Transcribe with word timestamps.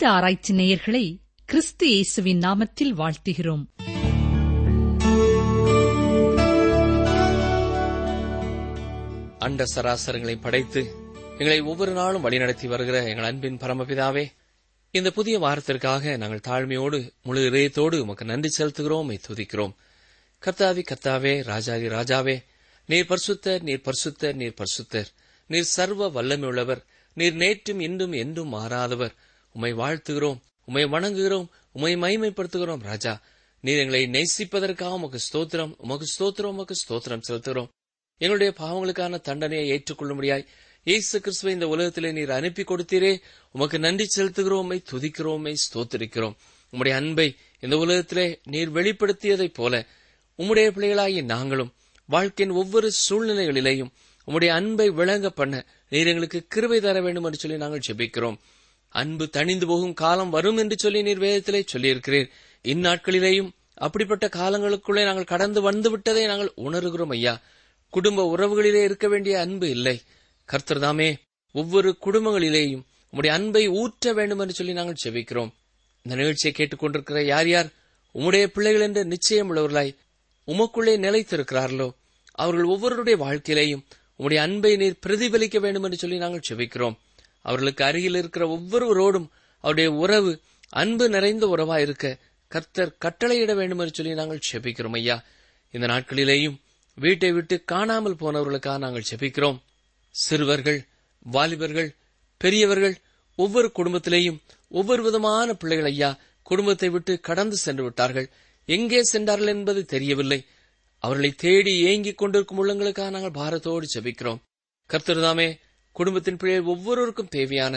வேத 0.00 0.14
ஆராய்ச்சி 0.14 0.54
நேயர்களை 0.54 1.18
கிறிஸ்து 1.44 1.86
இயேசுவின் 1.88 2.40
நாமத்தில் 2.40 2.92
வாழ்த்துகிறோம். 2.96 3.62
அண்ட 9.38 9.64
சராசரங்களை 9.74 10.38
படைத்து 10.40 10.94
எங்களை 11.30 11.60
ஒவ்வொரு 11.60 11.92
நாளும் 11.92 12.24
வழிநடத்தி 12.24 12.66
வருகிற 12.66 13.08
எங்கள் 13.08 13.24
அன்பின் 13.24 13.56
பரமபிதாவே 13.56 14.24
இந்த 14.90 15.10
புதிய 15.10 15.38
வாரத்திற்காக 15.38 16.16
நாங்கள் 16.16 16.46
தாழ்மையோடு 16.48 17.12
முழு 17.22 17.50
இதயத்தோடு 17.50 17.98
உமக்கு 17.98 18.24
நன்றி 18.24 18.50
செலுத்துகிறோம் 18.58 19.18
துதிக்கிறோம். 19.28 19.74
கர்த்தாவி 20.44 20.84
கர்த்தாவே 20.90 21.42
ராஜாதி 21.42 21.88
ராஜாவே 21.88 22.44
நீர் 22.86 23.06
பரிசுத்தர் 23.08 23.62
நீர் 23.62 23.82
பரிசுத்தர் 23.84 24.34
நீர் 24.34 24.54
பரிசுத்தர். 24.58 25.08
நீர் 25.46 25.72
சர்வ 25.76 26.22
வல்லமையுள்ளவர். 26.22 26.84
நீர் 27.14 27.36
நேற்றும் 27.36 27.80
இன்றும் 27.80 28.12
என்றும் 28.12 28.54
மாறாதவர். 28.54 29.14
உம்மை 29.58 29.72
வாழ்த்துகிறோம் 29.74 30.36
உம்மை 30.64 30.84
வணங்குகிறோம் 30.84 31.46
உமை 31.72 31.92
மகிமைப்படுத்துகிறோம் 31.96 32.82
ராஜா. 32.88 33.12
நீர் 33.64 33.78
எங்களை 33.78 34.02
நேசிப்பதற்காக 34.16 34.96
உமக்கு 34.98 35.18
ஸ்தோத்திரம் 35.24 35.72
உமக்கு 35.76 36.06
ஸ்தோத்திரம் 36.12 36.52
உமக்கு 36.54 36.74
ஸ்தோத்திரம் 36.82 37.22
செலுத்துகிறோம். 37.28 37.68
எங்களுடைய 38.20 38.50
பாவங்களுக்கான 38.60 39.20
தண்டனையை 39.20 39.64
ஏற்றுக்கொள்ளும்படியாய் 39.72 40.44
இயேசு 40.86 41.20
கிறிஸ்துவை 41.20 41.54
இந்த 41.54 41.68
உலகத்திலே 41.68 42.12
நீர் 42.12 42.30
அனுப்பி 42.30 42.62
கொடுத்தீரே. 42.62 43.10
உமக்கு 43.52 43.78
நன்றி 43.78 44.06
செலுத்துகிறோமை 44.16 44.78
துதிக்கிறோமை 44.90 45.54
ஸ்தோத்திரிக்கிறோம். 45.64 46.36
உம்முடைய 46.72 46.94
அன்பை 47.00 47.36
இந்த 47.60 47.76
உலகத்திலே 47.76 48.26
நீர் 48.44 48.70
வெளிப்படுத்தியதைப் 48.70 49.58
போல 49.60 49.80
உம்முடைய 50.38 50.68
பிள்ளைகளாகி 50.76 51.24
நாங்களும் 51.24 51.72
வாழ்க்கையின் 52.08 52.56
ஒவ்வொரு 52.56 52.90
சூழ்நிலைகளிலேயும் 53.08 53.90
உம்முடைய 54.28 54.52
அன்பை 54.60 54.88
விளங்க 55.00 55.30
பண்ண 55.30 55.64
நீர் 55.88 56.06
எங்களுக்கு 56.06 56.40
கிருவை 56.54 56.80
தர 56.86 57.00
வேண்டும் 57.00 57.24
என்று 57.24 57.42
சொல்லி 57.42 57.58
நாங்கள் 57.64 57.84
ஜெபிக்கிறோம். 57.88 58.38
அன்பு 58.88 59.28
தணிந்து 59.32 59.66
போகும் 59.66 59.94
காலம் 59.94 60.30
வரும் 60.30 60.56
என்று 60.56 60.76
சொல்லி 60.78 61.02
நீர் 61.02 61.20
வேதத்திலே 61.20 61.64
சொல்லியிருக்கிறீர். 61.76 62.28
இந்நாட்களிலேயும் 62.62 63.50
அப்படிப்பட்ட 63.74 64.26
காலங்களுக்குள்ளே 64.26 65.04
நாங்கள் 65.04 65.24
கடந்து 65.24 65.60
வந்து 65.60 65.90
விட்டதை 65.90 66.26
நாங்கள் 66.26 66.52
உணர்கிறோம் 66.56 67.08
ஐயா. 67.08 67.40
குடும்ப 67.90 68.36
உறவுகளிலே 68.36 68.82
இருக்க 68.84 69.08
வேண்டிய 69.08 69.40
அன்பு 69.40 69.70
இல்லை. 69.70 70.00
கர்த்தர்தாமே 70.52 71.14
ஒவ்வொரு 71.52 71.96
குடும்பங்களிலேயும் 72.04 72.82
உம்முடைய 73.12 73.26
அன்பை 73.26 73.68
ஊற்ற 73.68 74.12
வேண்டும் 74.14 74.38
என்று 74.38 74.54
சொல்லி 74.54 74.72
நாங்கள் 74.72 74.94
செபிக்கிறோம். 75.04 75.50
இந்த 76.02 76.16
நிகழ்ச்சியை 76.16 76.54
கேட்டுக்கொண்டிருக்கிற 76.56 77.24
யார் 77.24 77.48
யார்? 77.48 77.66
உம்முடைய 78.14 78.46
பிள்ளைகள் 78.46 78.80
என்று 78.80 79.04
நிச்சயம் 79.04 79.56
உள்ளவர்களாய் 79.56 79.96
உமக்குள்ளே 80.46 80.96
நிலைத்திருக்கிறார்களோ? 80.96 81.90
அவர்கள் 82.30 82.64
ஒவ்வொருடைய 82.64 83.16
வாழ்க்கையிலேயும் 83.18 83.82
உம்முடைய 84.18 84.36
அன்பை 84.36 84.76
நீர் 84.76 84.98
பிரதிபலிக்க 85.06 85.60
வேண்டும் 85.60 85.82
என்று 85.82 85.96
சொல்லி 85.96 86.16
நாங்கள் 86.16 86.40
செபிக்கிறோம். 86.48 86.96
அவர்களுக்கு 87.40 87.84
அருகில் 87.84 88.14
இருக்கிற 88.14 88.44
ஒவ்வொருவரோடும் 88.46 89.28
அவருடைய 89.60 89.92
உறவு 89.92 90.40
அன்பு 90.68 91.08
நிறைந்த 91.08 91.46
உறவா 91.46 91.78
இருக்க 91.78 92.18
கர்த்தர் 92.48 92.96
கட்டளையிட 93.00 93.54
வேண்டும் 93.54 93.78
என்று 93.78 93.94
சொல்லி 93.94 94.14
நாங்கள் 94.14 94.46
செபிக்கிறோம் 94.52 94.92
ஐயா. 94.92 95.24
இந்த 95.70 95.86
நாட்களிலேயும் 95.86 96.60
வீட்டை 96.94 97.32
விட்டு 97.32 97.64
காணாமல் 97.64 98.14
போனவர்களுக்காக 98.14 98.78
நாங்கள் 98.78 99.08
செபிக்கிறோம். 99.10 99.58
சிறுவர்கள் 100.10 100.86
வாலிபர்கள் 101.18 101.94
பெரியவர்கள் 102.36 102.96
ஒவ்வொரு 103.36 103.70
குடும்பத்திலேயும் 103.74 104.38
ஒவ்வொரு 104.68 105.02
விதமான 105.02 105.54
பிள்ளைகள் 105.54 105.90
ஐயா 105.90 106.18
குடும்பத்தை 106.42 106.88
விட்டு 106.88 107.20
கடந்து 107.20 107.56
சென்று 107.56 107.82
விட்டார்கள். 107.82 108.30
எங்கே 108.64 109.02
சென்றார்கள் 109.02 109.46
என்பது 109.46 109.84
தெரியவில்லை. 109.84 110.46
அவர்களை 110.98 111.30
தேடி 111.32 111.80
ஏங்கிக் 111.80 112.18
கொண்டிருக்கும் 112.18 112.60
உள்ளங்களுக்காக 112.64 113.10
நாங்கள் 113.10 113.30
பாரத்தோடு 113.30 113.86
செபிக்கிறோம். 113.94 114.40
கர்த்தர்தாமே 114.90 115.58
குடும்பத்தின் 115.98 116.36
பிள்ளைகள் 116.36 116.70
ஒவ்வொருவருக்கும் 116.72 117.32
தேவையான 117.36 117.74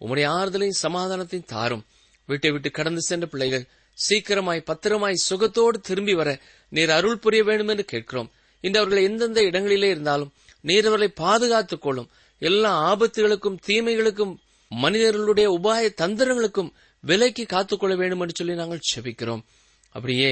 உம்முடைய 0.00 0.26
ஆறுதலையும் 0.38 0.82
சமாதானத்தையும் 0.82 1.50
தாரும். 1.54 1.84
வீட்டை 2.26 2.50
விட்டு 2.50 2.70
கடந்து 2.70 3.02
சென்ற 3.02 3.26
பிள்ளைகள் 3.26 3.64
சீக்கிரமாய் 3.98 4.66
பத்திரமாய் 4.66 5.22
சுகத்தோடு 5.28 5.78
திரும்பி 5.80 6.14
வர 6.14 6.30
நீர் 6.68 6.90
அருள் 6.90 7.18
புரிய 7.18 7.42
வேண்டும் 7.44 7.68
என்று 7.68 7.84
கேட்கிறோம். 7.84 8.30
இன்று 8.60 8.78
அவர்கள் 8.80 9.02
எந்தெந்த 9.02 9.40
இடங்களிலே 9.42 9.88
இருந்தாலும் 9.88 10.32
நீர் 10.60 10.86
அவர்களை 10.86 11.08
பாதுகாத்துக் 11.14 11.82
கொள்ளும். 11.82 12.10
எல்லா 12.38 12.72
ஆபத்துகளுக்கும் 12.90 13.60
தீமைகளுக்கும் 13.66 14.34
மனிதர்களுடைய 14.68 15.46
உபாய 15.50 15.84
தந்திரங்களுக்கும் 16.02 16.72
விலைக்கு 17.00 17.44
காத்துக்கொள்ள 17.46 17.94
வேண்டும் 17.96 18.20
என்று 18.20 18.34
சொல்லி 18.36 18.54
நாங்கள் 18.54 18.88
செபிக்கிறோம். 18.90 19.42
அப்படியே 19.88 20.30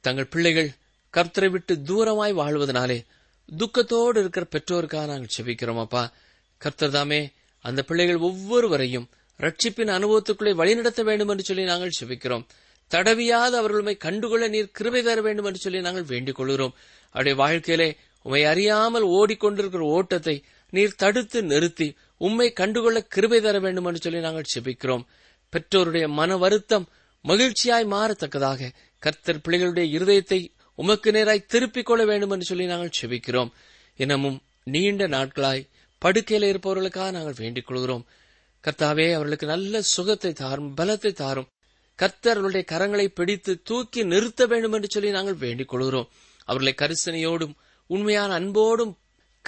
தங்கள் 0.00 0.32
பிள்ளைகள் 0.32 0.70
கர்த்தரை 1.14 1.48
விட்டு 1.50 1.74
தூரமாய் 1.74 2.34
வாழ்வதனாலே 2.34 2.98
துக்கத்தோடு 3.50 4.16
இருக்கிற 4.16 4.44
பெற்றோருக்காக 4.50 5.06
நாங்கள் 5.06 5.34
செபிக்கிறோம் 5.36 5.80
அப்பா. 5.80 6.02
கர்த்தர் 6.58 6.90
தாமே 6.90 7.20
அந்த 7.64 7.82
பிள்ளைகள் 7.82 8.24
ஒவ்வொருவரையும் 8.28 9.08
ரட்சிப்பின் 9.40 9.92
அனுபவத்துக்குள்ளே 9.96 10.52
வழிநடத்த 10.54 11.02
வேண்டும் 11.02 11.28
என்று 11.28 11.44
சொல்லி 11.44 11.64
நாங்கள் 11.64 11.98
செபிக்கிறோம். 12.00 12.44
தடவியாத 12.90 13.52
அவர்களுமை 13.60 13.94
கண்டுகொள்ள 13.96 14.48
நீர் 14.48 14.70
கிருபை 14.70 15.02
தர 15.02 15.20
வேண்டும் 15.20 15.44
என்று 15.44 15.58
சொல்லி 15.58 15.80
நாங்கள் 15.80 16.02
வேண்டிக் 16.02 16.34
கொள்கிறோம் 16.34 16.74
அவருடைய 17.14 17.36
வாழ்க்கையிலே 17.42 17.96
உம்மை 18.22 18.44
அறியாமல் 18.44 19.06
ஓடிக்கொண்டிருக்கிற 19.08 19.84
ஓட்டத்தை 19.96 20.44
நீர் 20.70 20.94
தடுத்து 20.94 21.42
நிறுத்தி 21.42 21.88
உம்மை 22.16 22.52
கண்டுகொள்ள 22.52 22.98
கிருபை 23.00 23.40
தர 23.40 23.58
வேண்டும் 23.58 23.84
என்று 23.84 24.00
சொல்லி 24.00 24.20
நாங்கள் 24.20 24.50
செபிக்கிறோம். 24.54 25.04
பெற்றோருடைய 25.52 26.06
மன 26.08 26.36
வருத்தம் 26.36 26.88
மகிழ்ச்சியாய் 27.24 27.86
மாறத்தக்கதாக 27.94 28.70
கர்த்தர் 28.98 29.44
பிள்ளைகளுடைய 29.48 29.86
இருதயத்தை 29.98 30.40
உமக்கு 30.74 31.10
நேராய் 31.10 31.46
திருப்பிக் 31.46 31.86
கொள்ள 31.86 32.04
வேண்டும் 32.04 32.30
என்று 32.30 32.44
சொல்லி 32.44 32.66
நாங்கள் 32.66 32.96
செபிக்கிறோம். 33.00 33.50
இன்னமும் 33.96 34.38
நீண்ட 34.64 35.06
நாட்களாய் 35.06 35.68
படுக்கையில 36.04 36.48
இருப்பவர்களுக்காக 36.52 37.10
நாங்கள் 37.10 37.34
வேண்டிக் 37.36 37.66
கொள்கிறோம். 37.66 38.06
கர்த்தாவே 38.64 39.06
அவர்களுக்கு 39.12 39.46
நல்ல 39.46 39.82
சுகத்தை 39.82 40.32
தாரும் 40.32 40.76
பலத்தை 40.76 41.12
தாரும். 41.12 41.48
கர்த்தர் 41.94 42.36
அவர்களுடைய 42.36 42.64
கரங்களை 42.70 43.06
பிடித்து 43.14 43.62
தூக்கி 43.62 44.04
நிறுத்த 44.04 44.46
வேண்டும் 44.46 44.72
என்று 44.72 44.88
சொல்லி 44.90 45.10
நாங்கள் 45.10 45.34
வேண்டிக் 45.34 45.68
கொள்கிறோம். 45.68 46.08
அவர்களை 46.44 46.74
கரிசனையோடும் 46.76 47.54
உண்மையான 47.86 48.32
அன்போடும் 48.32 48.98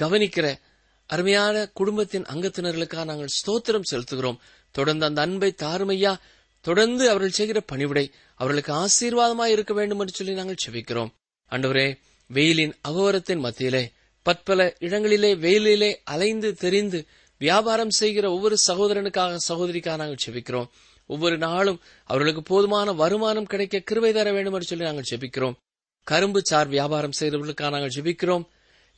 கவனிக்கிற 0.01 0.59
அருமையான 1.07 1.67
குடும்பத்தின் 1.69 2.23
அங்கத்தினர்களுக்காக 2.23 3.05
நாங்கள் 3.05 3.37
ஸ்தோத்திரம் 3.39 3.89
செலுத்துகிறோம். 3.91 4.39
தொடர்ந்து 4.71 5.07
அந்த 5.07 5.21
அன்பை 5.21 5.55
தாருமையா 5.63 6.13
தொடர்ந்து 6.61 7.09
அவர்கள் 7.09 7.31
செய்கிற 7.31 7.61
பணிவிடை 7.61 8.11
அவர்களுக்கு 8.35 8.73
ஆசீர்வாதமாய் 8.73 9.47
இருக்க 9.47 9.73
வேண்டும் 9.75 9.99
என்று 9.99 10.15
சொல்லி 10.15 10.35
நாங்கள் 10.35 10.63
செபிக்கிறோம். 10.67 11.11
அண்டவரே 11.51 11.99
வெயிலின் 12.27 12.75
அகோரத்தின் 12.89 13.39
மத்தியிலே 13.39 13.93
பற்பல 14.27 14.61
இடங்களிலே 14.79 15.31
வெயிலிலே 15.45 15.91
அலைந்து 16.05 16.51
தெரிந்து 16.57 16.99
வியாபாரம் 17.41 17.95
செய்கிற 17.99 18.25
ஒவ்வொரு 18.31 18.57
சகோதரனுக்காக 18.67 19.41
சகோதரிக்காக 19.47 19.97
நாங்கள் 19.97 20.23
செபிக்கிறோம் 20.25 20.69
ஒவ்வொரு 21.11 21.37
நாளும் 21.39 21.79
அவர்களுக்கு 22.11 22.43
போதுமான 22.45 22.93
வருமானம் 22.95 23.51
கிடைக்க 23.53 23.79
கிருவை 23.89 24.11
தர 24.13 24.29
வேண்டும் 24.33 24.57
என்று 24.57 24.69
சொல்லி 24.71 24.89
நாங்கள் 24.89 25.09
செபிக்கிறோம் 25.11 25.57
கரும்பு 26.07 26.41
சார் 26.43 26.69
வியாபாரம் 26.69 27.17
செய்கிறவர்களுக்காக 27.19 27.71
நாங்கள் 27.71 27.95
செபிக்கிறோம் 27.97 28.45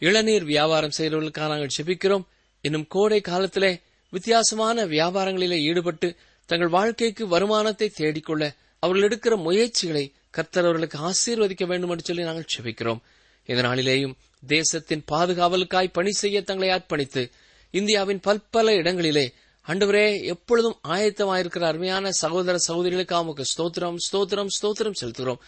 இளநீர் 0.03 0.47
வியாபாரம் 0.47 0.97
செய்கிறவர்களுக்காக 0.99 1.49
நாங்கள் 1.49 1.75
செபிக்கிறோம் 1.77 2.25
இன்னும் 2.65 2.87
கோடை 2.89 3.21
காலத்திலே 3.21 3.73
வித்தியாசமான 4.13 4.85
வியாபாரங்களிலே 4.87 5.59
ஈடுபட்டு 5.69 6.09
தங்கள் 6.49 6.75
வாழ்க்கைக்கு 6.75 7.25
வருமானத்தை 7.27 7.89
தேடிக்கொள்ள 7.93 8.45
அவர்கள் 8.83 9.07
எடுக்கிற 9.09 9.35
முயற்சிகளை 9.43 10.05
கர்த்தர் 10.31 10.67
அவர்களுக்கு 10.67 10.99
ஆசீர்வதிக்க 11.09 11.65
வேண்டும் 11.67 11.91
என்று 11.91 12.07
சொல்லி 12.07 12.23
நாங்கள் 12.23 12.53
செபிக்கிறோம் 12.55 13.01
இந்த 13.49 13.61
நாளிலேயும் 13.63 14.15
தேசத்தின் 14.47 15.05
பாதுகாவலுக்காய் 15.13 15.93
பணி 15.93 16.11
செய்ய 16.11 16.43
தங்களை 16.43 16.75
அர்ப்பணித்து 16.75 17.31
இந்தியாவின் 17.71 18.21
பல்பல 18.21 18.71
இடங்களிலே 18.71 19.33
ஆண்டவரே 19.69 20.23
எப்பொழுதும் 20.23 20.79
ஆயத்தமாயிருக்கிற 20.89 21.65
அருமையான 21.65 22.11
சகோதர 22.11 22.59
சகோதரிகளுக்கு 22.59 23.15
அவனுக்கு 23.15 23.45
ஸ்தோத்திரம் 23.45 23.97
ஸ்தோத்திரம் 24.13 24.49
ஸ்தோத்திரம் 24.63 24.99
செலுத்துகிறோம். 25.01 25.39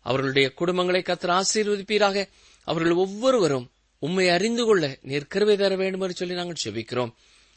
அவர்களுடைய 0.00 0.52
குடும்பங்களை 0.60 1.00
கத்திர 1.02 1.42
ஆசீர்வதிப்பீராக. 1.42 2.28
அவர்கள் 2.64 2.92
ஒவ்வொருவரும் 2.92 3.70
உண்மை 3.98 4.28
அறிந்து 4.28 4.64
கொள்ள 4.64 4.98
நீர் 5.02 5.26
தர 5.26 5.76
வேண்டும் 5.76 6.00
என்று 6.00 6.14
சொல்லி 6.14 6.34
நாங்கள் 6.34 6.62
செபிக்கிறோம். 6.64 7.12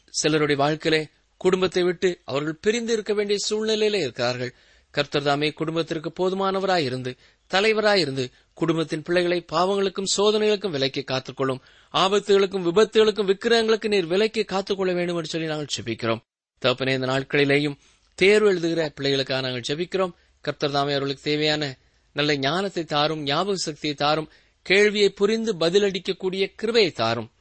சிலருடைய 0.09 0.61
வாழ்க்கையிலே 0.61 1.07
குடும்பத்தை 1.37 1.83
விட்டு 1.83 2.21
அவர்கள் 2.23 2.61
பிரிந்து 2.61 2.93
இருக்க 2.93 3.13
வேண்டிய 3.13 3.39
சூழ்நிலையிலே 3.49 3.99
இருக்கிறார்கள். 3.99 4.53
கர்த்தர் 4.91 5.23
தாமே 5.23 5.51
குடும்பத்திற்கு 5.51 6.09
போதுமானவராயிருந்து 6.19 7.17
தலைவராயிருந்து 7.51 8.31
குடும்பத்தின் 8.55 9.01
பிள்ளைகளை 9.01 9.45
பாவங்களுக்கும் 9.51 10.11
சோதனைகளுக்கும் 10.17 10.69
விலைக்கு 10.69 11.03
காத்துக்கொள்ளும். 11.07 11.59
ஆபத்துகளுக்கும் 11.93 12.67
விபத்துகளுக்கும் 12.67 13.29
விக்கிரகங்களுக்கு 13.31 13.87
நீர் 13.87 14.05
விலைக்கு 14.05 14.45
காத்துக்கொள்ள 14.45 14.93
வேண்டும் 14.93 15.15
என்று 15.15 15.27
சொல்லி 15.27 15.47
நாங்கள் 15.47 15.73
ஜெபிக்கிறோம். 15.75 16.21
தகப்பனே 16.61 16.93
இந்த 16.93 17.07
நாட்களிலேயும் 17.07 17.77
தேர்வு 18.13 18.47
எழுதுகிற 18.47 18.93
பிள்ளைகளுக்காக 19.01 19.41
நாங்கள் 19.41 19.67
ஜெபிக்கிறோம். 19.67 20.13
கர்த்தர் 20.41 20.71
தாமே 20.71 20.91
அவர்களுக்கு 20.91 21.21
தேவையான 21.23 21.77
நல்ல 22.13 22.37
ஞானத்தை 22.37 22.83
தாரும் 22.83 23.23
ஞாபக 23.23 23.55
சக்தியை 23.55 23.95
தாரும் 23.95 24.29
கேள்வியை 24.61 25.09
புரிந்து 25.09 25.55
பதிலளிக்கக்கூடிய 25.55 26.51
கிருபையை 26.55 26.91
தாரும். 26.91 27.31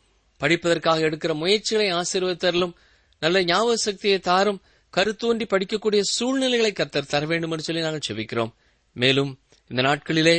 படிப்பதற்காக 0.41 1.05
எடுக்கிற 1.11 1.35
முயற்சிகளை 1.35 1.93
ஆசீர்வதித்தரலும் 1.93 2.75
நல்ல 3.21 3.45
ஞாபக 3.45 3.77
சக்தியை 3.77 4.19
தாரும். 4.19 4.63
கருத்தோன்றி 4.97 5.47
படிக்கக்கூடிய 5.51 6.01
சூழ்நிலைகளை 6.01 6.73
கர்த்தர் 6.73 7.07
தர 7.07 7.27
வேண்டும் 7.27 7.51
என்று 7.51 7.63
சொல்லி 7.63 7.83
நாங்கள் 7.83 8.07
செபிக்கிறோம் 8.09 8.53
மேலும் 8.93 9.41
இந்த 9.69 9.83
நாட்களிலே 9.83 10.37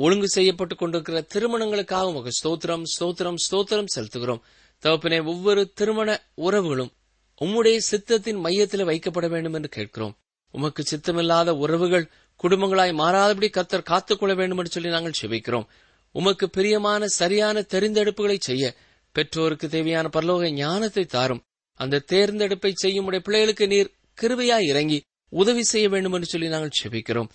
ஒழுங்கு 0.00 0.28
செய்யப்பட்டுக் 0.28 0.78
கொண்டிருக்கிற 0.78 1.20
திருமணங்களுக்காக 1.34 2.02
உமக்கு 2.02 2.32
ஸ்தோத்திரம் 2.38 2.84
ஸ்தோத்திரம் 2.92 3.38
ஸ்தோத்திரம் 3.44 3.90
செலுத்துகிறோம். 3.94 4.40
தகப்பனே 4.82 5.24
ஒவ்வொரு 5.24 5.72
திருமண 5.72 6.08
உறவுகளும் 6.36 6.92
உம்முடைய 7.40 7.78
சித்தத்தின் 7.90 8.38
மையத்தில் 8.38 8.84
வைக்கப்பட 8.84 9.28
வேண்டும் 9.28 9.52
என்று 9.52 9.68
கேட்கிறோம். 9.68 10.14
உமக்கு 10.54 10.82
சித்தமில்லாத 10.82 11.48
உறவுகள் 11.48 12.10
குடும்பங்களாய் 12.42 12.92
மாறாதபடி 12.92 13.48
கத்தர் 13.50 13.88
காத்துக்கொள்ள 13.90 14.34
வேண்டும் 14.34 14.58
என்று 14.58 14.70
சொல்லி 14.70 14.88
நாங்கள் 14.88 15.18
செபிக்கிறோம். 15.20 15.66
உமக்கு 16.14 16.50
பிரியமான 16.50 17.06
சரியான 17.06 17.60
தெரிந்தெடுப்புகளை 17.60 18.36
செய்ய 18.38 18.74
பெற்றோருக்கு 19.12 19.68
தேவையான 19.68 20.10
பரலோக 20.12 20.50
ஞானத்தை 20.52 21.04
தாரும். 21.04 21.42
அந்த 21.80 22.04
தேர்ந்தெடுப்பை 22.12 22.72
செய்யும் 22.74 23.04
உடைய 23.04 23.24
பிள்ளைகளுக்கு 23.24 23.66
நீர் 23.66 23.94
கிருபையாய் 24.20 24.68
இறங்கி 24.68 24.98
உதவி 25.32 25.62
செய்ய 25.62 25.88
வேண்டும் 25.88 26.12
என்று 26.12 26.26
சொல்லி 26.26 26.48
நாங்கள் 26.48 26.78
செபிக்கிறோம். 26.82 27.28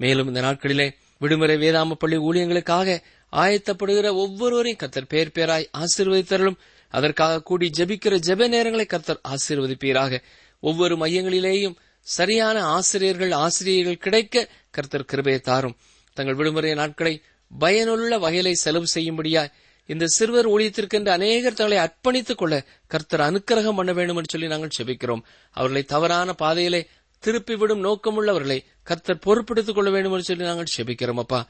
மேலும் 0.00 0.26
இந்த 0.26 0.40
நாட்களிலே 0.40 0.88
விடுமுறை 1.20 1.56
வேதாம 1.56 1.92
பள்ளி 1.92 2.16
ஊழியங்களுக்காக 2.16 2.98
ஆயத்தப்படுகிற 3.32 4.14
ஒவ்வொருவரையும் 4.14 4.80
கத்தர் 4.82 5.08
பேர் 5.08 5.34
பேராய் 5.34 5.66
ஆசீர்வதித்தரலும் 5.78 6.58
அதற்காக 6.88 7.42
கூடி 7.42 7.70
ஜெபிக்கிற 7.76 8.14
ஜெப 8.26 8.48
நேரங்களை 8.48 8.86
கத்தர் 8.94 9.24
ஆசீர்வதிப்பீராக. 9.28 10.22
ஒவ்வொரு 10.60 10.96
மையங்களிலேயும் 10.96 11.76
சரியான 12.00 12.64
ஆசிரியர்கள் 12.64 13.30
ஆசிரியர்கள் 13.30 13.96
கிடைக்க 13.96 14.48
கர்த்தர் 14.70 15.04
கிருபையை 15.04 15.40
தாரும். 15.40 15.76
தங்கள் 16.16 16.34
விடுமுறை 16.34 16.74
நாட்களை 16.74 17.22
பயனுள்ள 17.50 18.18
வகையிலை 18.18 18.54
செலவு 18.54 18.86
செய்யும்படியாய் 18.94 19.52
இந்த 19.86 20.06
சிறுவர் 20.06 20.48
ஊழியத்திற்கென்று 20.48 21.08
அநேகர் 21.08 21.54
தங்களை 21.54 21.78
அர்ப்பணித்துக் 21.78 22.34
கொள்ள 22.34 22.54
கர்த்தர் 22.86 23.20
அனுக்கிரகம் 23.20 23.74
பண்ண 23.74 23.92
வேண்டும் 23.92 24.16
என்று 24.16 24.30
சொல்லி 24.30 24.46
நாங்கள் 24.46 24.76
செபிக்கிறோம் 24.78 25.22
அவர்களை 25.50 25.82
தவறான 25.84 26.32
பாதையிலே 26.32 26.86
திருப்பிவிடும் 27.22 27.84
நோக்கமுள்ளவர்களை 27.84 28.58
கர்த்தர் 28.86 29.22
பொறுப்பெடுத்துக் 29.26 29.74
கொள்ள 29.74 29.90
வேண்டும் 29.90 30.12
என்று 30.12 30.24
சொல்லி 30.24 30.44
நாங்கள் 30.44 30.72
செபிக்கிறோம் 30.76 31.22
அப்பா. 31.22 31.40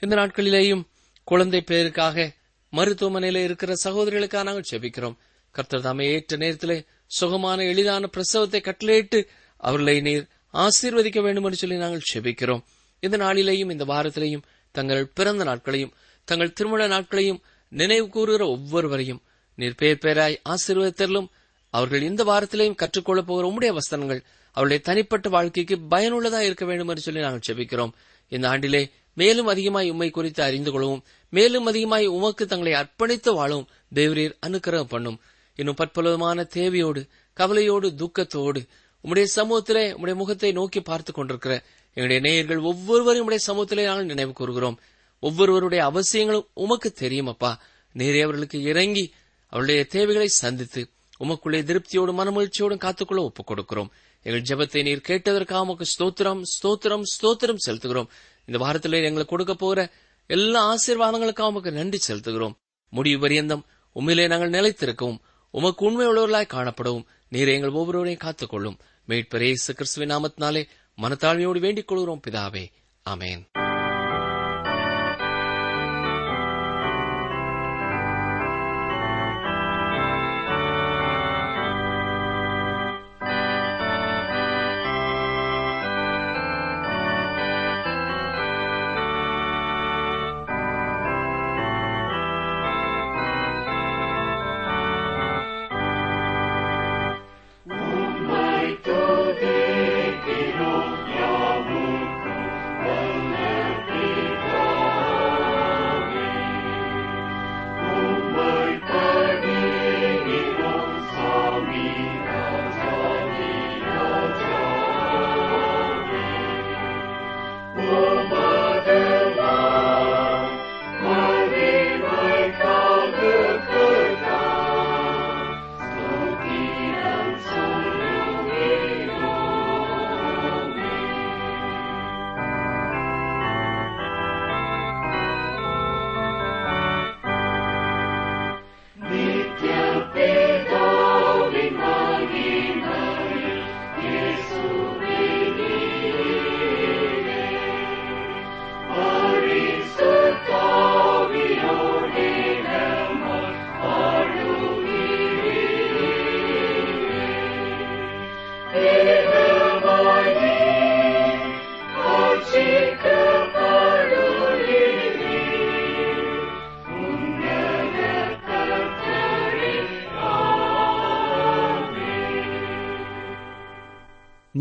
இந்த 0.00 0.14
நாட்களிலேயும் 0.16 0.82
குழந்தை 1.24 1.60
பேருக்காக 1.70 2.34
மருத்துவமனையில 2.72 3.44
இருக்கிற 3.44 3.72
சகோதரிகளுக்காக 3.84 4.42
நாங்கள் 4.42 4.70
செபிக்கிறோம். 4.70 5.16
கர்த்தர் 5.50 5.82
தாமே 5.82 6.06
ஏற்ற 6.12 6.36
நேரத்திலே 6.36 6.84
சுகமான 7.06 7.64
எளிதான 7.64 8.06
பிரசவத்தை 8.06 8.60
கட்டளையிட்டு 8.60 9.28
அவர்களை 9.56 10.00
நீர் 10.00 10.26
ஆசீர்வதிக்க 10.52 11.20
வேண்டும் 11.22 11.44
என்று 11.44 11.56
சொல்லி 11.56 11.76
நாங்கள் 11.76 12.08
செபிக்கிறோம். 12.14 12.62
இந்த 13.00 13.16
நாளிலேயும் 13.16 13.70
இந்த 13.70 13.84
வாரத்திலேயும் 13.84 14.46
தங்கள் 14.72 15.10
பிறந்த 15.14 15.44
நாட்களையும் 15.44 15.94
தங்கள் 16.24 16.52
திருமண 16.52 16.86
நாட்களையும் 16.86 17.42
நினைவு 17.72 18.08
கூறுகிற 18.08 18.46
ஒவ்வொருவரையும் 18.46 19.22
நீர் 19.58 19.74
பேர் 19.74 20.02
பேராய் 20.02 20.36
ஆசீர்வதித்தலும் 20.48 21.28
அவர்கள் 21.74 22.02
இந்த 22.02 22.24
வாரத்திலேயும் 22.24 22.80
கற்றுக்கொள்ளப் 22.82 23.26
போகிற 23.26 23.48
உம்முடைய 23.48 23.72
வசனங்கள் 23.72 24.22
அவருடைய 24.54 24.80
தனிப்பட்ட 24.88 25.28
வாழ்க்கைக்கு 25.28 25.76
பயனுள்ளதா 25.90 26.40
இருக்க 26.48 26.64
வேண்டும் 26.70 26.90
என்று 26.92 27.04
சொல்லி 27.06 27.20
நாங்கள் 27.20 27.46
செபிக்கிறோம். 27.48 27.92
இந்த 28.32 28.46
ஆண்டிலே 28.48 28.82
மேலும் 29.20 29.46
அதிகமாய் 29.46 29.90
உம்மை 29.90 30.08
குறித்து 30.10 30.42
அறிந்து 30.42 30.70
கொள்ளவும் 30.72 31.02
மேலும் 31.32 31.66
அதிகமாய் 31.66 32.06
உமக்கு 32.16 32.44
தங்களை 32.46 32.72
அர்ப்பணித்து 32.80 33.30
வாழும் 33.34 33.66
தேவரீர் 33.94 34.34
அனுக்கிரகம் 34.46 34.92
பண்ணும். 34.94 35.18
இன்னும் 35.58 35.78
பற்பலவிதமான 35.80 36.46
தேவையோடு 36.54 37.02
கவலையோடு 37.36 37.88
துக்கத்தோடு 38.00 38.60
உம்முடைய 39.04 39.26
சமூகத்திலே 39.36 39.84
உம்முடைய 39.94 40.14
முகத்தை 40.14 40.50
நோக்கி 40.52 40.80
பார்த்து 40.80 41.12
கொண்டிருக்கிற 41.12 41.54
எங்களுடைய 41.96 42.20
நேயர்கள் 42.26 42.60
ஒவ்வொருவரும் 42.70 43.26
உடைய 43.28 43.42
சமூகத்திலே 43.46 43.84
நாங்கள் 43.84 44.10
நினைவு 44.12 44.32
கூறுகிறோம். 44.32 44.78
ஒவ்வொருவருடைய 45.22 45.82
அவசியங்களும் 45.90 46.48
உமக்கு 46.54 46.88
தெரியும் 46.92 47.26
அப்பா. 47.26 47.50
நேரே 47.94 48.20
அவர்களுக்கு 48.20 48.58
இறங்கி 48.62 49.04
அவருடைய 49.52 49.80
தேவைகளை 49.94 50.28
சந்தித்து 50.42 50.82
உமக்குள்ளே 51.20 51.60
திருப்தியோடு 51.68 52.12
மனமகிழ்ச்சியோடும் 52.20 52.84
காத்துக்கொள்ள 52.84 53.22
ஒப்புக் 53.22 53.48
கொடுக்கிறோம் 53.50 53.90
எங்கள் 54.26 54.46
ஜெபத்தை 54.50 54.82
நீர் 54.82 55.06
கேட்டதற்காக 55.08 55.64
உமக்கு 55.66 55.86
ஸ்தோத்திரம் 55.92 56.42
ஸ்தோத்திரம் 56.52 57.04
ஸ்தோத்திரம் 57.14 57.62
செலுத்துகிறோம். 57.66 58.08
இந்த 58.44 58.58
வாரத்திலே 58.64 59.00
எங்களுக்கு 59.08 59.32
கொடுக்க 59.34 59.54
போகிற 59.54 59.80
எல்லா 60.26 60.60
ஆசீர்வாதங்களுக்காக 60.72 61.50
உமக்கு 61.52 61.72
நன்றி 61.72 62.00
செலுத்துகிறோம். 62.08 62.54
முடிவு 62.92 63.20
பரியந்தம் 63.20 63.64
உண்மையிலே 63.96 64.26
நாங்கள் 64.28 64.54
நிலைத்திருக்கவும் 64.56 65.20
உமக்கு 65.54 65.84
உண்மை 65.84 66.06
உள்ளவர்களாய் 66.06 66.52
காணப்படவும். 66.54 67.06
நீர் 67.28 67.54
எங்கள் 67.56 67.76
ஒவ்வொருவரையும் 67.80 68.24
காத்துக்கொள்ளும். 68.24 68.78
மீட்பர் 69.08 69.44
இயேசு 69.48 69.74
கிறிஸ்துவின் 69.74 70.14
நாமத்தினாலே 70.14 70.62
மனத்தாழ்மையோடு 70.98 71.60
வேண்டிக் 71.66 71.88
கொள்கிறோம் 71.88 72.24
பிதாவே. 72.26 72.64
அமேன் 73.06 73.44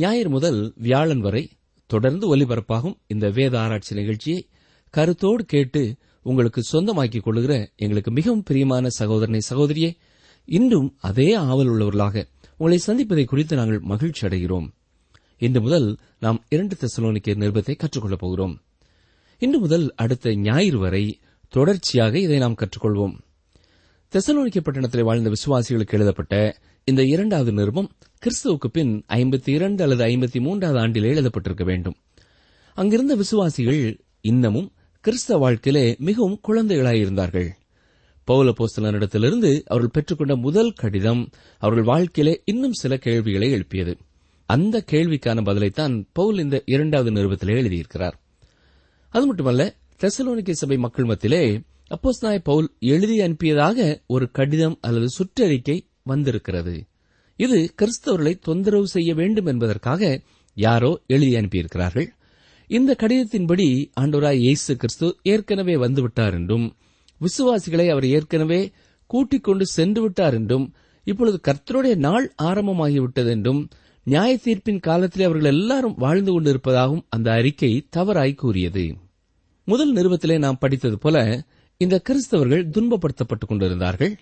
ஞாயிறு 0.03 0.29
முதல் 0.29 0.73
வியாழன் 0.75 1.19
வரை 1.19 1.49
தொடர்ந்து 1.89 2.35
ஒலிபரப்பாகும் 2.35 2.95
இந்த 3.07 3.29
வேத 3.29 3.59
ஆராய்ச்சி 3.59 3.95
நிகழ்ச்சியை 3.95 4.39
கருத்தோடு 4.89 5.45
கேட்டு 5.45 5.95
உங்களுக்கு 6.21 6.61
சொந்தமாக்கிக் 6.63 7.23
கொள்ளுகிற 7.23 7.53
எங்களுக்கு 7.75 8.11
மிகவும் 8.11 8.43
பிரியமான 8.43 8.89
சகோதரனை 8.89 9.41
சகோதரியே 9.49 9.91
இன்றும் 10.45 10.95
அதே 10.99 11.33
ஆவல் 11.33 11.67
உள்ளவர்களாக 11.67 12.27
உங்களை 12.57 12.79
சந்திப்பதை 12.87 13.25
குறித்து 13.25 13.55
நாங்கள் 13.55 13.79
மகிழ்ச்சி 13.79 14.27
அடைகிறோம். 14.27 14.67
இன்று 15.37 15.61
முதல் 15.61 15.97
நாம் 16.19 16.43
இரண்டு 16.49 16.75
தெசலோனிக்க 16.75 17.33
நிருபத்தை 17.33 17.75
கற்றுக்கொள்ளப் 17.75 18.19
போகிறோம். 18.19 18.61
இன்று 19.37 19.59
முதல் 19.59 19.93
அடுத்த 19.95 20.35
ஞாயிறு 20.35 20.77
வரை 20.77 21.19
தொடர்ச்சியாக 21.49 22.19
இதை 22.19 22.37
நாம் 22.37 22.55
கற்றுக்கொள்வோம். 22.55 23.15
தெசலோனிக்க 24.13 24.59
பட்டணத்தில் 24.59 25.03
வாழ்ந்த 25.03 25.31
விசுவாசிகளுக்கு 25.31 25.91
எழுதப்பட்ட 25.91 26.57
இந்த 26.85 27.03
இரண்டாவது 27.03 27.51
நிருபம் 27.51 27.91
கிறிஸ்துவுக்கு 28.23 28.67
பின் 28.71 29.03
ஐம்பத்தி 29.07 29.49
இரண்டு 29.49 29.83
அல்லது 29.83 30.03
ஐம்பத்தி 30.03 30.39
மூன்றாவது 30.39 30.79
ஆண்டில் 30.79 31.03
எழுதப்பட்டிருக்க 31.03 31.63
வேண்டும். 31.63 31.95
அங்கிருந்த 32.73 33.15
விசுவாசிகள் 33.15 33.99
இன்னமும் 34.21 34.71
கிறிஸ்தவ 35.01 35.39
வாழ்க்கையிலே 35.39 35.95
மிகவும் 35.99 36.39
குழந்தைகளாயிருந்தார்கள் 36.47 37.49
பௌல 38.27 38.53
போஸ்தலனிடத்திலிருந்து 38.57 39.63
அவர்கள் 39.65 39.93
பெற்றுக்கொண்ட 39.93 40.35
முதல் 40.35 40.71
கடிதம் 40.71 41.29
அவர்கள் 41.57 41.83
வாழ்க்கையிலே 41.83 42.41
இன்னும் 42.45 42.73
சில 42.73 42.97
கேள்விகளை 42.97 43.51
எழுப்பியது. 43.51 43.97
அந்த 44.45 44.83
கேள்விக்கான 44.91 45.43
பதிலைத்தான் 45.43 46.07
பவுல் 46.13 46.37
இந்த 46.37 46.61
இரண்டாவது 46.65 47.11
நிறுவத்திலே 47.11 47.55
எழுதியிருக்கிறார். 47.61 48.13
அது 49.09 49.25
மட்டுமல்ல 49.25 49.75
தெசலோனிக்கை 49.99 50.51
சபை 50.51 50.77
மக்கள் 50.77 51.05
மத்தியிலே 51.05 51.61
அப்போஸ்தலனாகிய 51.89 52.39
பவுல் 52.43 52.73
எழுதி 52.79 53.19
அனுப்பியதாக 53.19 54.01
ஒரு 54.07 54.31
கடிதம் 54.31 54.77
அல்லது 54.81 55.07
சுற்றறிக்கை 55.17 55.91
வந்திருக்கிறது. 56.05 56.75
இது 57.39 57.73
கிறிஸ்தவர்களை 57.81 58.33
தொந்தரவு 58.39 58.87
செய்ய 58.87 59.13
வேண்டும் 59.13 59.45
என்பதற்காக 59.45 60.21
யாரோ 60.57 61.01
எழுதி 61.07 61.33
அனுப்பியிருக்கிறார்கள். 61.33 62.07
இந்த 62.69 62.95
கடிதத்தின்படி 62.99 63.67
ஆண்டவராய் 64.01 64.37
இயேசு 64.37 64.75
கிறிஸ்து 64.75 65.17
ஏற்கனவே 65.23 65.75
வந்துவிட்டார் 65.75 66.33
என்றும் 66.33 66.75
விசுவாசிகளை 67.21 67.89
அவர் 67.89 68.05
ஏற்கனவே 68.05 68.71
கூட்டிக் 69.05 69.43
கொண்டு 69.43 69.65
சென்று 69.65 70.01
விட்டார் 70.01 70.33
என்றும் 70.33 70.73
இப்பொழுது 71.03 71.39
கர்த்தருடைய 71.47 71.95
நாள் 71.95 72.33
ஆரம்பமாகிவிட்டது 72.43 73.29
என்றும் 73.29 73.61
நியாய 74.03 74.39
தீர்ப்பின் 74.45 74.79
காலத்திலே 74.79 75.25
அவர்கள் 75.25 75.51
எல்லாரும் 75.51 75.95
வாழ்ந்து 75.95 76.31
கொண்டிருப்பதாகவும் 76.31 77.05
அந்த 77.09 77.31
அறிக்கை 77.31 77.87
தவறாய் 77.89 78.33
கூறியது. 78.33 78.85
முதல் 79.67 79.93
நிறுவத்திலே 79.93 80.37
நாம் 80.37 80.57
படித்தது 80.57 80.97
போல 80.97 81.17
இந்த 81.77 82.01
கிறிஸ்தவர்கள் 82.09 82.69
துன்பப்படுத்தப்பட்டுக் 82.75 83.47
கொண்டிருந்தார்கள். 83.47 84.13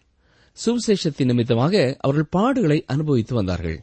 சுவிசேஷத்தின் 0.58 1.29
நிமித்தமாக 1.31 1.96
அவர்கள் 2.00 2.31
பாடுகளை 2.36 2.77
அனுபவித்து 2.86 3.36
வந்தார்கள். 3.36 3.77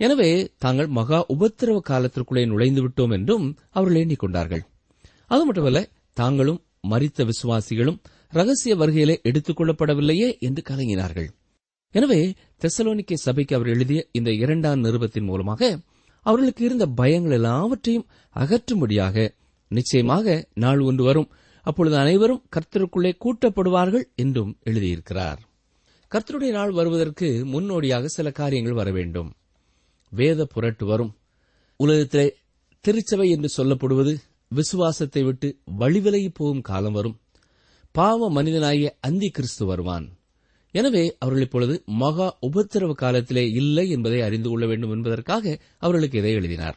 எனவே 0.00 0.30
தாங்கள் 0.58 0.86
மகா 0.86 1.18
உபத்திரவ 1.34 1.80
காலத்திற்குள்ளே 1.90 2.46
நுழைந்து 2.46 2.80
விட்டோம் 2.84 3.12
என்றும் 3.12 3.46
அவர்கள் 3.70 4.00
எண்ணிக்கொண்டார்கள் 4.02 4.64
அது 5.26 5.44
மட்டுமல்ல 5.44 5.80
தாங்களும் 6.12 6.60
மறித்த 6.90 7.26
விசுவாசிகளும் 7.30 8.00
ரகசிய 8.30 8.76
வருகையிலே 8.76 9.22
எடுத்துக் 9.22 9.58
கொள்ளப்படவில்லையே 9.60 10.28
என்று 10.38 10.62
கலங்கினார்கள். 10.70 11.28
எனவே 11.94 12.20
தெசலோனிக்கே 12.62 13.16
சபைக்கு 13.16 13.56
அவர் 13.56 13.68
எழுதிய 13.68 14.00
இந்த 14.12 14.30
இரண்டாம் 14.32 14.84
நிருபத்தின் 14.84 15.24
மூலமாக 15.24 15.62
அவர்களுக்கு 16.26 16.62
இருந்த 16.64 16.86
பயங்கள் 16.96 17.36
எல்லாவற்றையும் 17.38 18.06
அகற்றும்படியாக 18.36 19.26
நிச்சயமாக 19.70 20.46
நாள் 20.54 20.80
ஒன்று 20.80 21.04
வரும். 21.04 21.30
அப்பொழுது 21.66 21.96
அனைவரும் 21.96 22.44
கர்த்தருக்குள்ளே 22.56 23.12
கூட்டப்படுவார்கள் 23.24 24.06
என்றும் 24.14 24.52
எழுதியிருக்கிறார். 24.64 25.40
கர்த்தருடைய 26.12 26.50
நாள் 26.50 26.70
வருவதற்கு 26.70 27.28
முன்னோடியாக 27.44 28.06
சில 28.06 28.30
காரியங்கள் 28.30 28.72
வர 28.72 28.90
வேண்டும். 28.90 29.30
வேத 30.12 30.44
புரட்டு 30.44 30.86
வரும். 30.86 31.12
உலகத்திலே 31.80 32.26
திருச்சபை 32.80 33.28
என்று 33.30 33.48
சொல்லப்படுவது 33.56 34.12
விசுவாசத்தை 34.50 35.22
விட்டு 35.22 35.48
வழிவிலகி 35.78 36.30
போகும் 36.32 36.60
காலம் 36.60 36.92
வரும். 36.92 37.16
பாவ 37.92 38.28
மனிதனாகிய 38.30 38.88
அந்தி 39.00 39.28
கிறிஸ்து 39.28 39.64
வருவான். 39.66 40.06
எனவே 40.74 41.16
அவர்கள் 41.18 41.44
இப்பொழுது 41.44 41.74
மகா 41.84 42.38
உபத்திரவ 42.46 42.92
காலத்திலே 42.92 43.44
இல்லை 43.60 43.88
என்பதை 43.88 44.20
அறிந்து 44.20 44.48
கொள்ள 44.48 44.66
வேண்டும் 44.66 44.90
என்பதற்காக 44.90 45.58
அவர்களுக்கு 45.78 46.18
இதை 46.18 46.32
எழுதினார். 46.32 46.76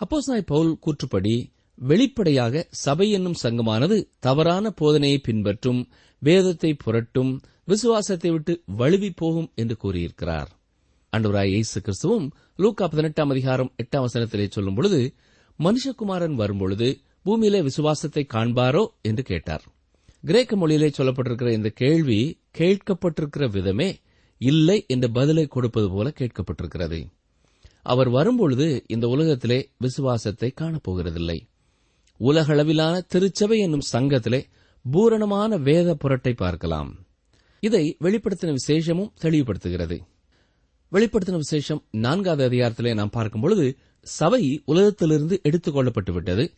அப்போஸ் 0.00 0.30
நாய் 0.30 0.50
பவுல் 0.52 0.72
கூற்றுப்படி 0.84 1.34
வெளிப்படையாக 1.78 2.64
சபை 2.70 3.06
என்னும் 3.10 3.40
சங்கமானது 3.42 3.96
தவறான 4.18 4.72
போதனையை 4.80 5.18
பின்பற்றும் 5.22 5.80
வேதத்தை 6.22 6.70
புரட்டும் 6.84 7.32
விசுவாசத்தை 7.68 8.30
விட்டு 8.30 8.52
வழுவி 8.66 9.10
போகும் 9.10 9.50
என்று 9.54 9.76
கூறியிருக்கிறார். 9.76 10.50
அன்றுவராய் 11.12 11.50
இயேசு 11.54 11.78
கிறிஸ்துவும் 11.80 12.26
லூக்கா 12.56 12.86
பதினெட்டாம் 12.86 13.30
அதிகாரம் 13.30 13.72
எட்டாம் 13.82 14.04
வசனத்திலே 14.06 14.46
சொல்லும் 14.50 14.74
பொழுது 14.74 15.00
மனுஷகுமாரன் 15.58 16.34
வரும்பொழுது 16.34 16.88
பூமியிலே 17.22 17.60
விசுவாசத்தை 17.62 18.26
காண்பாரோ 18.34 18.86
என்று 19.02 19.22
கேட்டார். 19.22 19.64
கிரேக்க 20.24 20.56
மொழியிலே 20.56 20.88
சொல்லப்பட்டிருக்கிற 20.98 21.50
இந்த 21.52 21.68
கேள்வி 21.68 22.20
கேட்கப்பட்டிருக்கிற 22.58 23.46
விதமே 23.50 23.88
இல்லை 24.40 24.84
என்ற 24.86 25.08
பதிலை 25.08 25.46
கொடுப்பது 25.46 25.90
போல 25.90 26.12
கேட்கப்பட்டிருக்கிறது. 26.20 27.00
அவர் 27.82 28.08
வரும்பொழுது 28.08 28.84
இந்த 28.86 29.08
உலகத்திலே 29.08 29.58
விசுவாசத்தை 29.78 30.54
காணப்போகிறதில்லை. 30.60 31.38
உலகளவிலான 32.20 32.94
திருச்சபை 33.06 33.58
என்னும் 33.58 33.88
சங்கத்திலே 33.92 34.40
பூரணமான 34.84 35.56
வேத 35.68 35.96
புரட்டை 36.04 36.32
பார்க்கலாம். 36.36 36.90
இதை 37.60 37.96
வெளிப்படுத்தின 38.00 38.54
விசேஷமும் 38.54 39.12
தெளிவுபடுத்துகிறது. 39.20 39.98
வெளிப்படுத்தின 40.92 41.36
விசேஷம் 41.36 41.84
நான்காவது 41.90 42.48
அதிகாரத்திலே 42.48 42.94
நாம் 42.94 43.10
பார்க்கும்பொழுது 43.10 43.76
சபை 44.02 44.62
உலகத்திலிருந்து 44.64 45.40
எடுத்துக் 45.42 45.76
கொள்ளப்பட்டு 45.76 46.12
விட்டது. 46.12 46.52